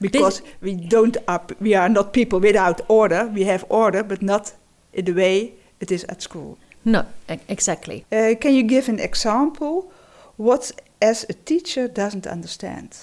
Because 0.00 0.42
we 0.60 0.74
don't 0.74 1.16
up, 1.26 1.52
we 1.60 1.74
are 1.74 1.88
not 1.88 2.12
people 2.12 2.40
without 2.40 2.80
order. 2.88 3.26
We 3.34 3.44
have 3.44 3.64
order, 3.68 4.04
but 4.04 4.22
not 4.22 4.52
in 4.92 5.04
the 5.04 5.12
way 5.12 5.54
it 5.80 5.90
is 5.90 6.04
at 6.04 6.22
school. 6.22 6.56
no 6.84 7.02
exactly 7.48 8.04
Uh, 8.12 8.34
can 8.40 8.54
you 8.54 8.62
give 8.62 8.88
an 8.92 9.00
example 9.00 9.90
what 10.36 10.72
as 11.00 11.24
a 11.28 11.32
teacher 11.44 11.88
doesn't 11.88 12.26
understand? 12.26 12.96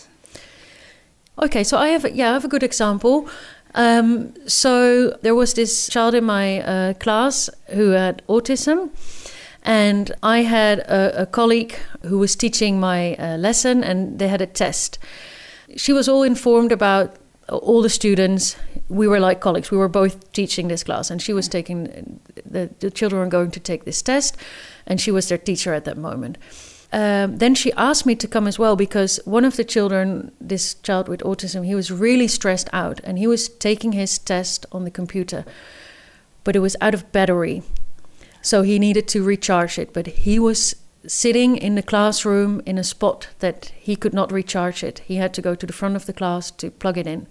Okay, 1.38 1.64
so 1.64 1.78
I 1.78 1.90
have 1.90 2.10
yeah, 2.16 2.30
I 2.30 2.34
have 2.34 2.46
a 2.46 2.50
good 2.50 2.64
example. 2.64 3.28
Um, 3.74 4.34
so 4.48 5.10
there 5.22 5.36
was 5.36 5.54
this 5.54 5.90
child 5.90 6.14
in 6.14 6.24
my 6.24 6.62
uh, 6.62 6.94
class 6.94 7.50
who 7.74 7.90
had 7.90 8.22
autism, 8.28 8.90
and 9.66 10.12
I 10.22 10.44
had 10.44 10.80
a, 10.80 11.24
a 11.24 11.26
colleague 11.26 11.76
who 12.04 12.20
was 12.20 12.36
teaching 12.36 12.80
my 12.80 13.16
uh, 13.16 13.38
lesson, 13.38 13.84
and 13.84 14.20
they 14.20 14.28
had 14.28 14.42
a 14.42 14.46
test. 14.46 15.00
She 15.76 15.92
was 15.92 16.08
all 16.08 16.24
informed 16.24 16.72
about 16.72 17.16
all 17.50 17.82
the 17.82 17.90
students. 17.90 18.56
We 18.90 19.08
were 19.08 19.20
like 19.20 19.42
colleagues. 19.42 19.72
We 19.72 19.78
were 19.78 19.90
both 19.90 20.32
teaching 20.32 20.68
this 20.68 20.84
class, 20.84 21.10
and 21.10 21.22
she 21.22 21.34
was 21.34 21.48
taking 21.48 22.20
the, 22.46 22.70
the 22.80 22.92
children 22.92 23.22
were 23.22 23.28
going 23.28 23.52
to 23.52 23.60
take 23.60 23.86
this 23.86 24.02
test, 24.04 24.38
and 24.86 25.02
she 25.02 25.12
was 25.12 25.30
their 25.30 25.40
teacher 25.40 25.74
at 25.74 25.86
that 25.86 25.98
moment. 25.98 26.38
Um, 26.94 27.40
then 27.40 27.56
she 27.56 27.74
asked 27.74 28.06
me 28.06 28.16
to 28.16 28.28
come 28.28 28.48
as 28.48 28.58
well 28.58 28.76
because 28.76 29.20
one 29.26 29.44
of 29.44 29.58
the 29.58 29.64
children, 29.64 30.32
this 30.40 30.76
child 30.76 31.10
with 31.10 31.22
autism, 31.22 31.66
he 31.66 31.76
was 31.76 31.92
really 31.92 32.28
stressed 32.28 32.70
out 32.72 33.02
and 33.04 33.18
he 33.18 33.28
was 33.28 33.50
taking 33.50 33.92
his 33.92 34.18
test 34.18 34.66
on 34.72 34.86
the 34.86 34.92
computer, 34.92 35.44
but 36.46 36.56
it 36.56 36.60
was 36.60 36.78
out 36.80 36.94
of 36.94 37.12
battery. 37.12 37.64
So 38.46 38.62
he 38.62 38.78
needed 38.78 39.08
to 39.08 39.24
recharge 39.24 39.80
it, 39.80 39.92
but 39.92 40.06
he 40.06 40.38
was 40.38 40.76
sitting 41.08 41.58
in 41.58 41.74
the 41.74 41.82
classroom 41.82 42.62
in 42.64 42.78
a 42.78 42.84
spot 42.84 43.30
that 43.40 43.72
he 43.76 43.96
could 43.96 44.14
not 44.14 44.32
recharge 44.32 44.84
it. 44.84 45.00
He 45.00 45.16
had 45.16 45.34
to 45.34 45.42
go 45.42 45.56
to 45.56 45.66
the 45.66 45.74
front 45.74 45.96
of 45.96 46.06
the 46.06 46.14
class 46.14 46.52
to 46.52 46.70
plug 46.70 47.00
it 47.00 47.08
in. 47.08 47.26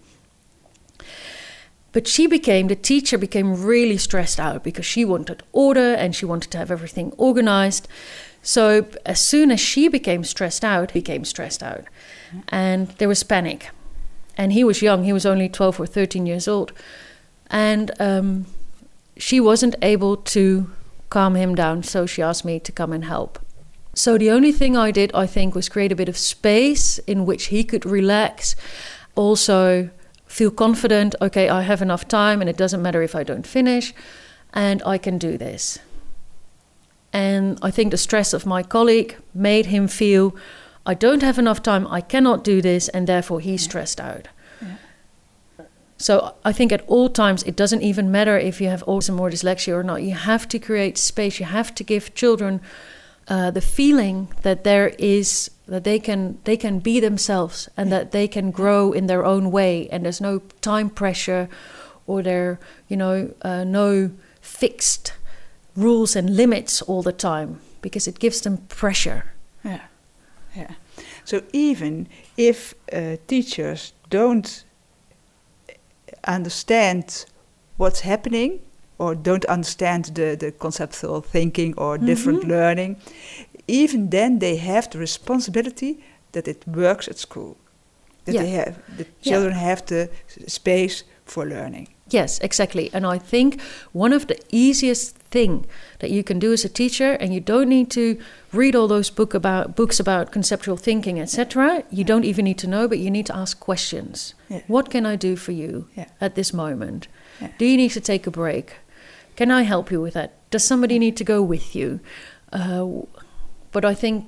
But 1.92 2.09
she 2.09 2.27
became, 2.27 2.66
the 2.66 2.74
teacher 2.74 3.16
became 3.16 3.64
really 3.64 3.96
stressed 3.96 4.40
out 4.40 4.64
because 4.64 4.87
she 4.87 5.05
wanted 5.05 5.44
order 5.53 5.94
and 5.94 6.16
she 6.16 6.27
wanted 6.27 6.50
to 6.50 6.59
have 6.59 6.72
everything 6.72 7.12
organized. 7.16 7.87
So 8.42 8.85
as 9.07 9.20
soon 9.20 9.53
as 9.53 9.61
she 9.61 9.87
became 9.87 10.24
stressed 10.24 10.64
out, 10.64 10.90
he 10.90 10.98
became 10.98 11.24
stressed 11.24 11.62
out. 11.62 11.85
And 12.48 12.88
there 12.98 13.07
was 13.07 13.22
panic. 13.22 13.70
And 14.37 14.53
he 14.53 14.64
was 14.64 14.83
young, 14.83 15.05
he 15.05 15.12
was 15.12 15.24
only 15.24 15.48
12 15.48 15.79
or 15.79 15.87
13 15.87 16.27
years 16.27 16.48
old. 16.48 16.72
And 17.53 17.92
um, 18.00 18.46
she 19.16 19.38
wasn't 19.38 19.77
able 19.81 20.16
to 20.16 20.74
calm 21.14 21.37
him 21.37 21.55
down, 21.55 21.85
so 21.85 22.07
she 22.07 22.20
asked 22.20 22.44
me 22.44 22.59
to 22.59 22.72
come 22.72 22.92
and 22.92 23.05
help. 23.05 23.38
So 23.94 24.18
the 24.18 24.33
only 24.33 24.50
thing 24.50 24.77
I 24.77 24.90
did, 24.90 25.14
I 25.14 25.27
think, 25.27 25.55
was 25.55 25.68
create 25.68 25.92
a 25.92 26.00
bit 26.03 26.09
of 26.09 26.18
space 26.18 26.98
in 27.12 27.24
which 27.24 27.44
he 27.46 27.62
could 27.62 27.87
relax, 27.87 28.57
also 29.14 29.90
feel 30.27 30.50
confident. 30.50 31.14
Okay, 31.22 31.48
I 31.48 31.62
have 31.62 31.81
enough 31.81 32.09
time, 32.09 32.40
and 32.40 32.50
it 32.50 32.57
doesn't 32.57 32.83
matter 32.83 33.00
if 33.00 33.14
I 33.14 33.22
don't 33.22 33.46
finish, 33.46 33.94
and 34.53 34.83
I 34.85 34.98
can 34.98 35.16
do 35.16 35.38
this. 35.38 35.79
And 37.12 37.61
I 37.62 37.70
think 37.70 37.92
the 37.92 37.96
stress 38.09 38.33
of 38.33 38.44
my 38.44 38.64
colleague 38.64 39.14
made 39.33 39.66
him 39.66 39.87
feel, 39.87 40.35
I 40.85 40.94
don't 40.94 41.22
have 41.22 41.38
enough 41.38 41.62
time, 41.62 41.87
I 41.87 42.00
cannot 42.00 42.42
do 42.42 42.61
this, 42.61 42.88
and 42.88 43.07
therefore 43.07 43.38
he's 43.38 43.62
mm-hmm. 43.62 43.70
stressed 43.70 44.00
out. 44.00 44.27
So 45.96 46.35
I 46.44 46.52
think 46.52 46.72
at 46.72 46.85
all 46.88 47.09
times 47.09 47.42
it 47.44 47.57
doesn't 47.57 47.83
even 47.83 48.11
matter 48.11 48.38
if 48.38 48.61
you 48.61 48.68
have 48.68 48.85
autism 48.85 49.20
or 49.20 49.30
dyslexia 49.30 49.74
or 49.74 49.83
not. 49.83 50.02
You 50.02 50.14
have 50.14 50.48
to 50.48 50.59
create 50.59 50.98
space. 50.98 51.38
You 51.38 51.46
have 51.46 51.74
to 51.76 51.85
give 51.85 52.14
children 52.14 52.61
uh, 53.28 53.50
the 53.50 53.61
feeling 53.61 54.28
that 54.42 54.64
there 54.64 54.88
is 54.98 55.50
that 55.66 55.85
they 55.85 55.98
can 55.98 56.38
they 56.44 56.59
can 56.59 56.78
be 56.78 57.00
themselves 57.00 57.70
and 57.74 57.90
that 57.90 58.11
they 58.11 58.28
can 58.28 58.50
grow 58.50 58.92
in 58.92 59.07
their 59.07 59.24
own 59.24 59.50
way 59.50 59.88
and 59.88 60.04
there's 60.04 60.20
no 60.20 60.42
time 60.61 60.90
pressure 60.90 61.48
or 62.07 62.22
there 62.22 62.59
you 62.87 62.98
know 62.98 63.33
uh, 63.40 63.64
no 63.64 64.11
fixed 64.42 65.14
rules 65.74 66.14
and 66.14 66.37
limits 66.37 66.83
all 66.83 67.02
the 67.02 67.12
time 67.12 67.61
because 67.80 68.07
it 68.07 68.18
gives 68.18 68.40
them 68.42 68.59
pressure. 68.68 69.33
Yeah, 69.64 69.80
yeah. 70.54 70.72
So 71.24 71.42
even 71.52 72.09
if 72.37 72.74
uh, 72.92 73.16
teachers 73.26 73.92
don't 74.11 74.64
understand 76.29 77.25
what's 77.77 78.01
happening 78.01 78.61
or 78.99 79.15
don't 79.15 79.45
understand 79.47 80.05
the, 80.15 80.37
the 80.37 80.53
conceptual 80.53 81.21
thinking 81.21 81.75
or 81.77 81.99
different 81.99 82.43
Mhm. 82.43 82.49
learning, 82.49 82.97
even 83.67 84.11
then 84.11 84.39
they 84.39 84.57
have 84.57 84.89
the 84.91 84.99
responsibility 84.99 85.99
that 86.33 86.47
it 86.49 86.65
works 86.67 87.09
at 87.09 87.19
school. 87.19 87.57
That 88.25 88.37
they 88.37 88.51
have 88.51 88.75
the 88.97 89.05
Yeah. 89.05 89.33
children 89.33 89.53
have 89.55 89.83
the 89.87 90.09
s- 90.29 90.53
space 90.53 91.05
for 91.25 91.45
learning. 91.47 91.89
Yes, 92.11 92.38
exactly. 92.40 92.90
And 92.93 93.07
I 93.07 93.19
think 93.19 93.61
one 93.93 94.12
of 94.12 94.27
the 94.27 94.38
easiest 94.51 95.17
thing 95.31 95.64
that 96.01 96.11
you 96.11 96.23
can 96.23 96.38
do 96.38 96.53
as 96.53 96.64
a 96.64 96.69
teacher, 96.69 97.12
and 97.14 97.33
you 97.33 97.40
don't 97.40 97.69
need 97.69 97.90
to 97.93 98.19
read 98.53 98.77
all 98.77 98.87
those 98.88 99.11
book 99.11 99.33
about 99.35 99.75
books 99.75 99.99
about 99.99 100.31
conceptual 100.31 100.77
thinking, 100.77 101.19
etc. 101.19 101.83
You 101.90 102.05
don't 102.05 102.25
even 102.25 102.45
need 102.45 102.59
to 102.59 102.67
know, 102.67 102.87
but 102.88 102.99
you 102.99 103.11
need 103.11 103.27
to 103.27 103.37
ask 103.37 103.59
questions. 103.59 104.35
Yeah. 104.51 104.61
What 104.67 104.90
can 104.90 105.07
I 105.07 105.17
do 105.17 105.35
for 105.37 105.53
you 105.53 105.88
Yeah. 105.97 106.07
at 106.21 106.35
this 106.35 106.53
moment? 106.53 107.09
Yeah. 107.40 107.49
Do 107.59 107.64
you 107.64 107.77
need 107.77 107.90
to 107.93 108.01
take 108.01 108.27
a 108.27 108.31
break? 108.31 108.75
Can 109.37 109.51
I 109.51 109.62
help 109.62 109.90
you 109.90 110.01
with 110.03 110.14
that? 110.14 110.33
Does 110.51 110.62
somebody 110.64 110.99
need 110.99 111.17
to 111.17 111.25
go 111.25 111.43
with 111.43 111.75
you? 111.75 112.01
Uh, 112.53 112.87
but 113.73 113.85
I 113.85 113.95
think, 113.95 114.27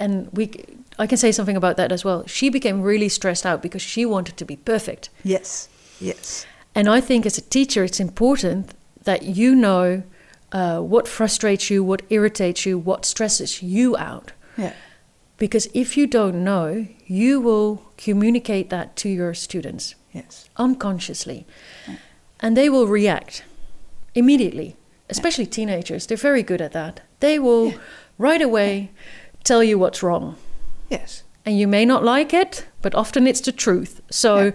and 0.00 0.28
we, 0.32 0.50
I 0.98 1.06
can 1.06 1.18
say 1.18 1.30
something 1.32 1.56
about 1.56 1.76
that 1.76 1.92
as 1.92 2.04
well. 2.04 2.26
She 2.26 2.48
became 2.50 2.82
really 2.82 3.08
stressed 3.08 3.46
out 3.46 3.62
because 3.62 3.82
she 3.82 4.04
wanted 4.06 4.36
to 4.38 4.44
be 4.44 4.56
perfect. 4.56 5.10
Yes, 5.22 5.68
yes, 6.00 6.46
And 6.74 6.88
I 6.88 7.00
think 7.00 7.26
as 7.26 7.38
a 7.38 7.42
teacher, 7.42 7.84
it's 7.84 8.00
important 8.00 8.72
that 9.04 9.22
you 9.22 9.54
know 9.54 10.02
uh, 10.52 10.80
what 10.80 11.08
frustrates 11.08 11.70
you, 11.70 11.82
what 11.84 12.02
irritates 12.10 12.64
you, 12.66 12.78
what 12.78 13.04
stresses 13.04 13.62
you 13.62 13.96
out. 13.96 14.32
yeah, 14.56 14.72
Because 15.38 15.68
if 15.74 15.96
you 15.96 16.06
don't 16.06 16.44
know, 16.44 16.86
you 17.06 17.40
will 17.40 17.82
communicate 17.96 18.70
that 18.70 18.94
to 18.96 19.08
your 19.08 19.34
students 19.34 19.94
yes, 20.12 20.48
unconsciously. 20.56 21.46
And 22.40 22.56
they 22.56 22.68
will 22.70 22.86
react 22.86 23.44
immediately, 24.14 24.76
especially 25.08 25.46
teenagers. 25.46 26.06
They're 26.06 26.16
very 26.16 26.42
good 26.42 26.60
at 26.60 26.72
that. 26.72 27.00
They 27.20 27.38
will 27.38 27.68
Yeah. 27.70 27.78
right 28.18 28.42
away 28.42 28.90
tell 29.44 29.62
you 29.64 29.78
what's 29.78 30.02
wrong 30.02 30.36
yes, 30.90 31.22
and 31.46 31.58
you 31.58 31.66
may 31.68 31.84
not 31.86 32.04
like 32.04 32.34
it 32.34 32.66
but 32.82 32.94
often 32.94 33.26
it's 33.26 33.40
the 33.40 33.52
truth 33.52 34.00
so 34.10 34.36
Yeah. 34.36 34.50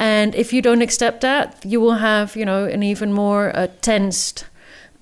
And 0.00 0.34
if 0.34 0.52
you 0.52 0.62
don't 0.62 0.82
accept 0.82 1.20
that 1.20 1.62
you 1.64 1.80
will 1.80 1.98
have 2.00 2.34
you 2.40 2.44
know 2.44 2.64
an 2.74 2.82
even 2.82 3.12
more 3.12 3.50
uh, 3.56 3.66
tensed 3.80 4.46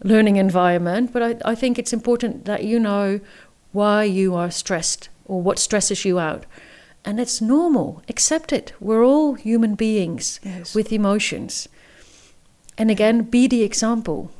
learning 0.04 0.36
environment 0.36 1.12
but 1.12 1.22
I, 1.22 1.52
I 1.52 1.54
think 1.54 1.78
it's 1.78 1.92
important 1.92 2.44
that 2.44 2.60
you 2.64 2.78
know 2.80 3.20
why 3.72 4.02
you 4.04 4.34
are 4.34 4.50
stressed 4.50 5.08
or 5.24 5.40
what 5.42 5.58
stresses 5.58 6.04
you 6.04 6.18
out 6.18 6.44
and 7.04 7.20
it's 7.20 7.40
normal 7.40 8.02
accept 8.08 8.52
it 8.52 8.72
we're 8.80 9.04
all 9.06 9.34
human 9.34 9.74
beings 9.76 10.40
Yes. 10.44 10.74
with 10.74 10.92
emotions 10.92 11.68
and 12.76 12.90
again 12.90 13.22
be 13.30 13.46
the 13.48 13.62
example 13.62 14.30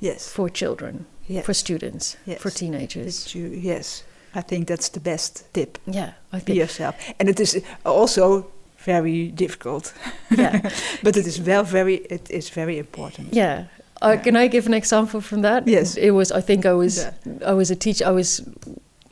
yes, 0.00 0.28
for 0.28 0.48
children 0.50 1.06
Yes. 1.28 1.44
for 1.46 1.54
students 1.54 2.16
Yes. 2.26 2.40
for 2.42 2.50
teenagers 2.50 3.34
you, 3.34 3.46
yes. 3.48 4.04
I 4.36 4.42
think 4.42 4.66
that's 4.68 4.88
the 4.90 5.00
best 5.00 5.44
tip. 5.52 5.78
yeah 5.86 6.12
i 6.32 6.40
Be 6.40 6.54
yourself, 6.54 6.94
and 7.20 7.28
it 7.28 7.40
is 7.40 7.62
also 7.84 8.46
very 8.84 9.28
difficult. 9.34 9.92
yeah 10.30 10.60
but 11.02 11.16
it 11.16 11.26
is 11.26 11.40
well 11.40 11.64
very 11.64 11.94
it 12.10 12.30
is 12.30 12.50
very 12.50 12.78
important. 12.78 13.28
Yeah. 13.34 13.64
Uh, 14.02 14.14
Yeah. 14.16 14.22
Can 14.24 14.36
I 14.36 14.48
give 14.48 14.66
an 14.66 14.74
example 14.74 15.20
from 15.20 15.42
that? 15.42 15.66
Yes. 15.66 15.96
It 15.96 16.10
was. 16.10 16.32
I 16.32 16.40
think 16.42 16.64
I 16.66 16.72
was. 16.72 16.96
Yeah. 16.96 17.50
I 17.50 17.54
was 17.54 17.70
a 17.70 17.76
teacher. 17.76 18.08
I 18.08 18.12
was. 18.12 18.40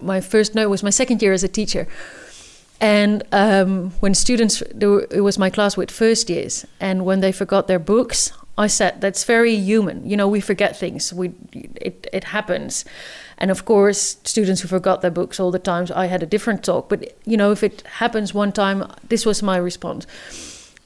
My 0.00 0.20
first 0.20 0.54
no 0.54 0.62
it 0.62 0.70
was 0.70 0.82
my 0.82 0.90
second 0.90 1.22
year 1.22 1.32
as 1.34 1.44
a 1.44 1.48
teacher, 1.48 1.86
and 2.80 3.22
um, 3.30 3.92
when 4.00 4.14
students, 4.14 4.62
were, 4.80 5.06
it 5.10 5.20
was 5.20 5.38
my 5.38 5.50
class 5.50 5.76
with 5.76 5.90
first 5.90 6.28
years, 6.28 6.66
and 6.80 7.04
when 7.04 7.20
they 7.20 7.32
forgot 7.32 7.66
their 7.68 7.78
books, 7.78 8.32
I 8.58 8.66
said 8.68 9.00
that's 9.00 9.24
very 9.24 9.54
human. 9.54 10.04
You 10.10 10.16
know, 10.16 10.28
we 10.28 10.40
forget 10.40 10.76
things. 10.76 11.12
We 11.12 11.30
it 11.80 12.06
it 12.12 12.24
happens, 12.24 12.84
and 13.42 13.50
of 13.50 13.64
course, 13.64 14.18
students 14.22 14.60
who 14.60 14.68
forgot 14.68 15.00
their 15.00 15.10
books 15.10 15.40
all 15.40 15.50
the 15.50 15.58
time. 15.58 15.88
I 15.92 16.06
had 16.06 16.22
a 16.22 16.26
different 16.26 16.62
talk, 16.62 16.88
but 16.88 17.12
you 17.26 17.36
know, 17.36 17.50
if 17.50 17.64
it 17.64 17.82
happens 17.98 18.32
one 18.32 18.52
time, 18.52 18.88
this 19.08 19.26
was 19.26 19.42
my 19.42 19.56
response. 19.56 20.06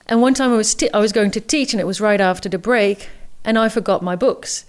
And 0.06 0.22
one 0.22 0.32
time 0.32 0.54
I 0.54 0.56
was 0.56 0.74
t- 0.74 0.90
I 0.94 0.98
was 0.98 1.12
going 1.12 1.32
to 1.32 1.40
teach, 1.40 1.74
and 1.74 1.80
it 1.82 1.86
was 1.86 2.00
right 2.00 2.20
after 2.20 2.48
the 2.48 2.58
break, 2.58 3.10
and 3.44 3.58
I 3.58 3.68
forgot 3.68 4.02
my 4.02 4.16
books. 4.16 4.64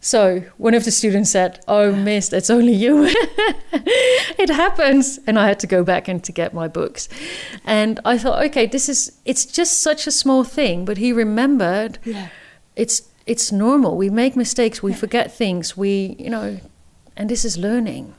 So 0.00 0.44
one 0.56 0.72
of 0.72 0.86
the 0.86 0.90
students 0.90 1.30
said, 1.30 1.62
"Oh, 1.68 1.92
Miss, 2.08 2.30
that's 2.30 2.48
only 2.48 2.72
you." 2.72 3.04
it 4.38 4.48
happens, 4.48 5.20
and 5.26 5.38
I 5.38 5.46
had 5.46 5.60
to 5.60 5.66
go 5.66 5.84
back 5.84 6.08
and 6.08 6.24
to 6.24 6.32
get 6.32 6.54
my 6.54 6.68
books. 6.68 7.06
And 7.66 8.00
I 8.06 8.16
thought, 8.16 8.42
okay, 8.46 8.64
this 8.64 8.88
is 8.88 9.12
it's 9.26 9.44
just 9.44 9.82
such 9.82 10.06
a 10.06 10.10
small 10.10 10.42
thing, 10.42 10.86
but 10.86 10.96
he 10.96 11.12
remembered. 11.12 11.98
Yeah. 12.02 12.28
It's 12.76 13.02
it's 13.26 13.52
normal. 13.52 13.94
We 13.98 14.08
make 14.08 14.36
mistakes. 14.36 14.82
We 14.82 14.94
forget 14.94 15.36
things. 15.36 15.76
We, 15.76 16.16
you 16.18 16.30
know, 16.30 16.60
and 17.16 17.28
this 17.28 17.44
is 17.44 17.56
learning. 17.56 18.14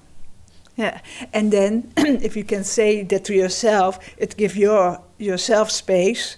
Yeah, 0.79 0.99
and 1.33 1.51
then 1.51 1.91
if 2.23 2.35
you 2.35 2.43
can 2.43 2.63
say 2.63 3.03
that 3.03 3.23
to 3.25 3.33
yourself, 3.33 3.97
it 4.17 4.37
gives 4.37 4.55
your 4.55 4.99
yourself 5.17 5.71
space, 5.71 6.37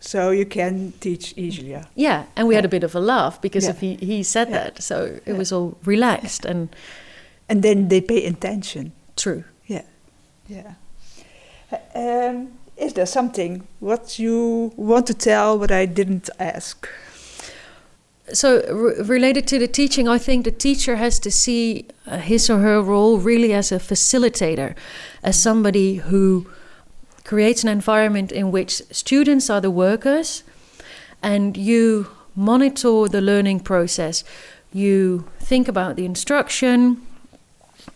so 0.00 0.30
you 0.30 0.44
can 0.46 0.92
teach 1.00 1.32
easier. 1.36 1.82
Yeah, 1.96 2.24
and 2.36 2.48
we 2.48 2.54
had 2.54 2.64
a 2.64 2.68
bit 2.68 2.84
of 2.84 2.94
a 2.94 3.00
laugh 3.00 3.40
because 3.40 3.64
Yeah. 3.64 3.70
of 3.74 3.80
he 3.80 3.94
he 4.06 4.22
said 4.22 4.48
Yeah. 4.48 4.64
that, 4.64 4.82
so 4.82 4.96
it 5.04 5.22
Yeah. 5.26 5.38
was 5.38 5.52
all 5.52 5.72
relaxed 5.86 6.44
and 6.44 6.68
And 7.48 7.62
then 7.62 7.88
they 7.88 8.00
pay 8.02 8.26
attention. 8.26 8.92
true. 9.16 9.42
Yeah, 9.66 9.84
yeah. 10.48 10.74
Um, 11.94 12.48
is 12.76 12.92
there 12.92 13.06
something 13.06 13.66
what 13.80 14.18
you 14.18 14.72
want 14.76 15.06
to 15.06 15.14
tell 15.14 15.58
what 15.58 15.70
I 15.70 15.86
didn't 15.86 16.28
ask? 16.38 16.86
So, 18.32 18.62
re- 18.70 19.02
related 19.02 19.46
to 19.48 19.58
the 19.58 19.68
teaching, 19.68 20.08
I 20.08 20.18
think 20.18 20.44
the 20.44 20.50
teacher 20.50 20.96
has 20.96 21.18
to 21.20 21.30
see 21.30 21.86
uh, 22.06 22.18
his 22.18 22.50
or 22.50 22.58
her 22.58 22.82
role 22.82 23.18
really 23.18 23.52
as 23.52 23.72
a 23.72 23.78
facilitator, 23.78 24.74
as 25.22 25.40
somebody 25.40 25.96
who 25.96 26.46
creates 27.24 27.62
an 27.62 27.68
environment 27.68 28.32
in 28.32 28.50
which 28.50 28.82
students 28.90 29.50
are 29.50 29.60
the 29.60 29.70
workers 29.70 30.44
and 31.22 31.56
you 31.56 32.06
monitor 32.34 33.06
the 33.08 33.20
learning 33.20 33.60
process. 33.60 34.24
You 34.72 35.28
think 35.40 35.68
about 35.68 35.96
the 35.96 36.04
instruction, 36.04 37.02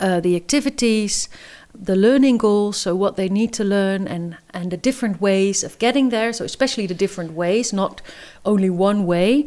uh, 0.00 0.20
the 0.20 0.36
activities, 0.36 1.28
the 1.74 1.96
learning 1.96 2.38
goals, 2.38 2.76
so 2.76 2.94
what 2.94 3.16
they 3.16 3.28
need 3.28 3.52
to 3.54 3.64
learn, 3.64 4.06
and, 4.06 4.36
and 4.52 4.70
the 4.70 4.76
different 4.76 5.20
ways 5.20 5.64
of 5.64 5.78
getting 5.78 6.10
there, 6.10 6.32
so 6.32 6.44
especially 6.44 6.86
the 6.86 6.94
different 6.94 7.32
ways, 7.32 7.72
not 7.72 8.02
only 8.44 8.68
one 8.68 9.06
way. 9.06 9.46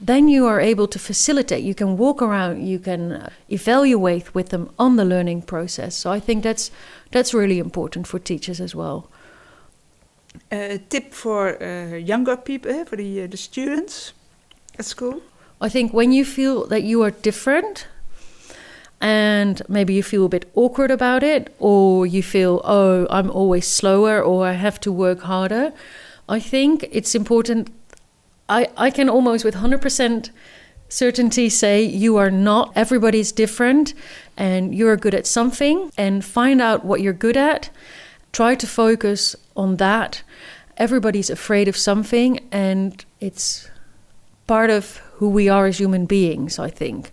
Then 0.00 0.28
you 0.28 0.46
are 0.46 0.60
able 0.60 0.86
to 0.88 0.98
facilitate. 0.98 1.64
You 1.64 1.74
can 1.74 1.96
walk 1.96 2.22
around. 2.22 2.66
You 2.66 2.78
can 2.78 3.12
uh, 3.12 3.30
evaluate 3.48 4.34
with 4.34 4.50
them 4.50 4.70
on 4.78 4.96
the 4.96 5.04
learning 5.04 5.42
process. 5.42 5.96
So 5.96 6.12
I 6.12 6.20
think 6.20 6.42
that's 6.44 6.70
that's 7.10 7.34
really 7.34 7.58
important 7.58 8.06
for 8.06 8.18
teachers 8.18 8.60
as 8.60 8.74
well. 8.74 9.10
A 10.52 10.78
tip 10.78 11.12
for 11.14 11.60
uh, 11.62 11.96
younger 11.96 12.36
people, 12.36 12.70
eh, 12.70 12.84
for 12.84 12.96
the, 12.96 13.22
uh, 13.22 13.26
the 13.26 13.36
students 13.36 14.12
at 14.78 14.84
school? 14.84 15.20
I 15.60 15.68
think 15.68 15.92
when 15.92 16.12
you 16.12 16.24
feel 16.24 16.66
that 16.66 16.82
you 16.82 17.02
are 17.02 17.10
different 17.10 17.86
and 19.00 19.62
maybe 19.68 19.94
you 19.94 20.02
feel 20.02 20.26
a 20.26 20.28
bit 20.28 20.50
awkward 20.54 20.90
about 20.90 21.22
it, 21.22 21.54
or 21.58 22.06
you 22.06 22.22
feel, 22.22 22.60
oh, 22.64 23.06
I'm 23.10 23.30
always 23.30 23.66
slower, 23.66 24.20
or 24.20 24.46
I 24.46 24.52
have 24.52 24.80
to 24.80 24.92
work 24.92 25.20
harder, 25.20 25.72
I 26.28 26.40
think 26.40 26.88
it's 26.90 27.14
important. 27.14 27.70
I, 28.48 28.68
I 28.76 28.90
can 28.90 29.08
almost 29.08 29.44
with 29.44 29.54
100% 29.54 30.30
certainty 30.88 31.48
say 31.48 31.82
you 31.82 32.16
are 32.16 32.30
not, 32.30 32.72
everybody's 32.74 33.32
different, 33.32 33.94
and 34.36 34.74
you're 34.74 34.96
good 34.96 35.14
at 35.14 35.26
something, 35.26 35.92
and 35.98 36.24
find 36.24 36.60
out 36.60 36.84
what 36.84 37.00
you're 37.00 37.12
good 37.12 37.36
at. 37.36 37.70
Try 38.32 38.54
to 38.54 38.66
focus 38.66 39.36
on 39.56 39.76
that. 39.76 40.22
Everybody's 40.76 41.30
afraid 41.30 41.68
of 41.68 41.76
something, 41.76 42.40
and 42.50 43.04
it's 43.20 43.68
part 44.46 44.70
of 44.70 44.96
who 45.14 45.28
we 45.28 45.48
are 45.48 45.66
as 45.66 45.78
human 45.78 46.06
beings, 46.06 46.58
I 46.58 46.70
think. 46.70 47.12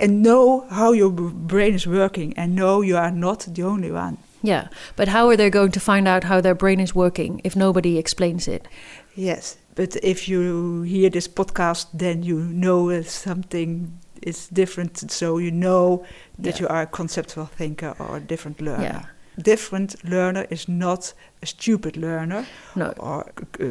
And 0.00 0.22
know 0.22 0.66
how 0.68 0.92
your 0.92 1.10
brain 1.10 1.74
is 1.74 1.86
working 1.86 2.32
and 2.36 2.56
know 2.56 2.80
you 2.80 2.96
are 2.96 3.10
not 3.10 3.40
the 3.40 3.62
only 3.62 3.92
one. 3.92 4.18
Yeah, 4.42 4.68
but 4.96 5.08
how 5.08 5.28
are 5.28 5.36
they 5.36 5.50
going 5.50 5.70
to 5.72 5.80
find 5.80 6.08
out 6.08 6.24
how 6.24 6.40
their 6.40 6.56
brain 6.56 6.80
is 6.80 6.94
working 6.94 7.40
if 7.44 7.54
nobody 7.54 7.98
explains 7.98 8.48
it? 8.48 8.66
Yes, 9.14 9.56
but 9.74 9.96
if 10.02 10.28
you 10.28 10.82
hear 10.82 11.10
this 11.10 11.28
podcast, 11.28 11.86
then 11.94 12.22
you 12.22 12.38
know 12.38 13.02
something 13.02 13.98
is 14.22 14.48
different. 14.48 15.10
So 15.10 15.38
you 15.38 15.50
know 15.50 16.04
that 16.38 16.54
Yeah. 16.54 16.60
you 16.62 16.68
are 16.68 16.82
a 16.82 16.86
conceptual 16.86 17.46
thinker 17.58 17.94
or 17.98 18.16
a 18.16 18.20
different 18.20 18.60
learner. 18.60 18.82
Yeah. 18.82 19.02
Different 19.42 19.96
learner 20.04 20.46
is 20.50 20.68
not 20.68 21.14
a 21.42 21.46
stupid 21.46 21.96
learner 21.96 22.44
No. 22.76 22.92
or 22.98 23.24
uh, 23.60 23.64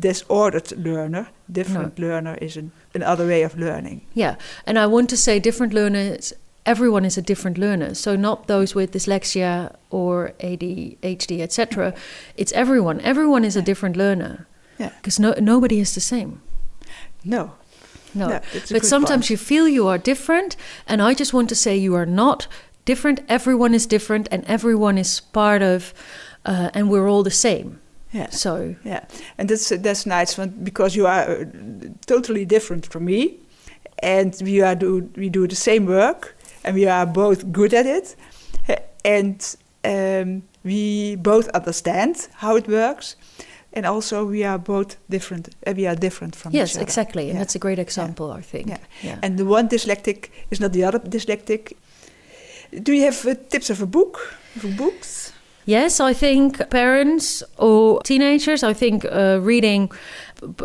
disordered 0.00 0.72
learner. 0.76 1.28
Different 1.50 1.98
learner 1.98 2.36
is 2.40 2.56
an, 2.56 2.72
another 2.94 3.26
way 3.26 3.44
of 3.44 3.56
learning. 3.56 4.00
Yeah, 4.14 4.34
and 4.66 4.76
I 4.78 4.86
want 4.86 5.08
to 5.10 5.16
say 5.16 5.38
different 5.38 5.72
learners, 5.72 6.32
everyone 6.66 7.04
is 7.06 7.16
a 7.18 7.22
different 7.22 7.58
learner. 7.58 7.94
So 7.94 8.16
not 8.16 8.46
those 8.48 8.74
with 8.74 8.90
dyslexia 8.92 9.70
or 9.90 10.32
ADHD, 10.40 11.40
etc. 11.42 11.94
It's 12.36 12.52
everyone. 12.52 13.00
Everyone 13.00 13.44
is 13.46 13.56
a 13.56 13.62
different 13.62 13.96
learner 13.96 14.46
Yeah. 14.78 14.90
because 14.96 15.18
no, 15.20 15.34
nobody 15.40 15.80
is 15.80 15.94
the 15.94 16.00
same. 16.00 16.40
No. 17.24 17.52
No, 18.16 18.28
No, 18.28 18.40
but 18.70 18.84
sometimes 18.86 19.26
point. 19.26 19.30
you 19.30 19.36
feel 19.36 19.66
you 19.66 19.88
are 19.88 19.98
different, 19.98 20.56
and 20.86 21.02
I 21.02 21.14
just 21.14 21.32
want 21.34 21.48
to 21.48 21.54
say 21.56 21.76
you 21.76 21.96
are 21.96 22.06
not 22.06 22.46
different. 22.84 23.20
Everyone 23.28 23.74
is 23.74 23.86
different, 23.86 24.28
and 24.30 24.44
everyone 24.46 24.98
is 25.00 25.20
part 25.20 25.62
of, 25.62 25.92
uh, 26.46 26.70
and 26.74 26.88
we're 26.88 27.08
all 27.08 27.24
the 27.24 27.30
same. 27.32 27.80
Yeah. 28.12 28.30
So 28.30 28.76
Yeah, 28.84 29.00
and 29.36 29.48
that's 29.48 29.68
that's 29.82 30.06
nice 30.06 30.38
one 30.38 30.50
because 30.62 30.94
you 30.98 31.06
are 31.08 31.28
uh, 31.28 31.44
totally 32.06 32.44
different 32.44 32.86
from 32.86 33.04
me, 33.04 33.40
and 34.02 34.32
we 34.42 34.62
are 34.62 34.76
do 34.76 35.10
we 35.16 35.28
do 35.28 35.46
the 35.48 35.56
same 35.56 35.84
work, 35.86 36.36
and 36.64 36.76
we 36.76 36.86
are 36.88 37.06
both 37.06 37.50
good 37.52 37.74
at 37.74 37.86
it, 37.86 38.16
and 39.04 39.56
um, 39.84 40.42
we 40.62 41.16
both 41.16 41.48
understand 41.48 42.28
how 42.34 42.56
it 42.56 42.68
works, 42.68 43.16
and 43.74 43.86
also 43.86 44.24
we 44.24 44.44
are 44.44 44.58
both 44.58 44.96
different. 45.08 45.48
Uh, 45.66 45.74
we 45.76 45.86
are 45.86 45.96
different 45.96 46.36
from 46.36 46.52
yes, 46.52 46.70
each 46.70 46.76
other. 46.76 46.84
exactly, 46.84 47.22
and 47.22 47.34
Yeah. 47.34 47.38
that's 47.40 47.54
a 47.56 47.58
great 47.58 47.78
example, 47.78 48.26
I 48.38 48.42
think. 48.42 48.68
Yeah. 48.68 48.78
yeah. 49.02 49.18
And 49.22 49.38
the 49.38 49.44
one 49.44 49.68
dyslexic 49.68 50.28
is 50.50 50.60
not 50.60 50.72
the 50.72 50.84
other 50.84 50.98
dyslexic. 51.00 51.72
Do 52.82 52.92
you 52.92 53.02
have 53.04 53.26
uh, 53.26 53.34
tips 53.48 53.70
of 53.70 53.80
a 53.82 53.86
book, 53.86 54.18
for 54.58 54.68
books? 54.68 55.32
Yes, 55.66 56.00
I 56.00 56.12
think 56.14 56.58
parents 56.70 57.42
or 57.56 58.00
teenagers, 58.02 58.62
I 58.62 58.74
think 58.74 59.04
uh, 59.04 59.38
reading 59.42 59.90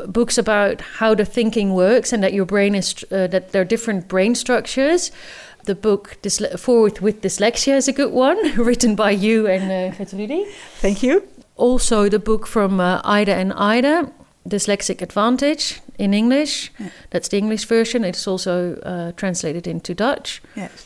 books 0.08 0.38
about 0.38 0.82
how 1.00 1.16
the 1.16 1.26
thinking 1.26 1.74
works 1.74 2.14
and 2.14 2.22
that 2.24 2.34
your 2.34 2.46
brain 2.46 2.76
is, 2.76 2.96
uh, 3.12 3.28
that 3.28 3.52
there 3.52 3.62
are 3.62 3.66
different 3.70 4.08
brain 4.08 4.36
structures. 4.36 5.12
The 5.66 5.76
book 5.76 6.18
Dysle- 6.22 6.60
Forward 6.60 7.00
with 7.00 7.22
Dyslexia 7.22 7.78
is 7.78 7.88
a 7.88 7.94
good 7.94 8.12
one, 8.12 8.38
written 8.58 8.96
by 8.96 9.12
you 9.12 9.48
and 9.48 9.72
uh, 9.72 9.96
Gertrude. 9.98 10.48
Thank 10.82 11.02
you. 11.04 11.24
Also, 11.60 12.10
the 12.10 12.20
book 12.20 12.48
from 12.48 12.80
uh, 12.80 13.02
Eide 13.04 13.30
and 13.30 13.54
Eide, 13.54 14.10
Dyslexic 14.48 15.02
Advantage 15.02 15.82
in 15.98 16.14
English. 16.14 16.72
Yeah. 16.80 16.90
That's 17.10 17.28
the 17.28 17.38
English 17.38 17.66
version. 17.66 18.06
It's 18.06 18.28
also 18.28 18.76
uh, 18.84 19.12
translated 19.12 19.68
into 19.68 19.94
Dutch. 19.94 20.42
Yes. 20.56 20.86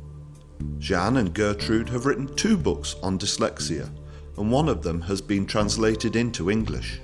Jeanne 0.79 1.17
and 1.17 1.33
Gertrude 1.33 1.89
have 1.89 2.05
written 2.05 2.27
two 2.35 2.57
books 2.57 2.95
on 3.01 3.17
dyslexia, 3.17 3.89
and 4.37 4.51
one 4.51 4.69
of 4.69 4.83
them 4.83 5.01
has 5.01 5.21
been 5.21 5.45
translated 5.45 6.15
into 6.15 6.51
English. 6.51 6.99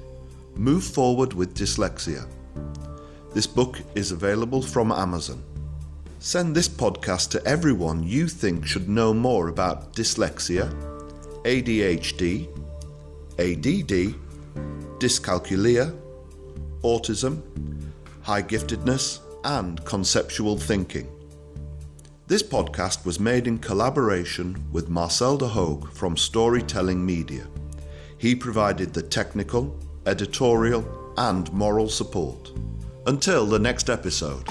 Move 0.55 0.83
Forward 0.83 1.33
with 1.33 1.55
Dyslexia. 1.55 2.27
This 3.33 3.47
book 3.47 3.79
is 3.95 4.11
available 4.11 4.61
from 4.61 4.91
Amazon. 4.91 5.43
Send 6.19 6.55
this 6.55 6.69
podcast 6.69 7.31
to 7.31 7.45
everyone 7.45 8.03
you 8.03 8.27
think 8.27 8.65
should 8.65 8.87
know 8.87 9.13
more 9.13 9.49
about 9.49 9.93
dyslexia, 9.93 10.71
ADHD, 11.43 12.47
ADD, 13.39 14.15
dyscalculia, 14.99 15.93
autism, 16.83 17.41
high 18.21 18.43
giftedness, 18.43 19.19
and 19.43 19.83
conceptual 19.83 20.57
thinking. 20.57 21.12
This 22.25 22.41
podcast 22.41 23.05
was 23.05 23.19
made 23.19 23.47
in 23.47 23.57
collaboration 23.57 24.63
with 24.71 24.87
Marcel 24.87 25.35
de 25.35 25.45
Hoog 25.49 25.91
from 25.91 26.15
Storytelling 26.15 27.05
Media. 27.05 27.45
He 28.17 28.33
provided 28.33 28.93
the 28.93 29.01
technical, 29.01 29.77
editorial, 30.05 31.13
and 31.17 31.51
moral 31.51 31.89
support. 31.89 32.53
Until 33.05 33.45
the 33.45 33.59
next 33.59 33.89
episode. 33.89 34.47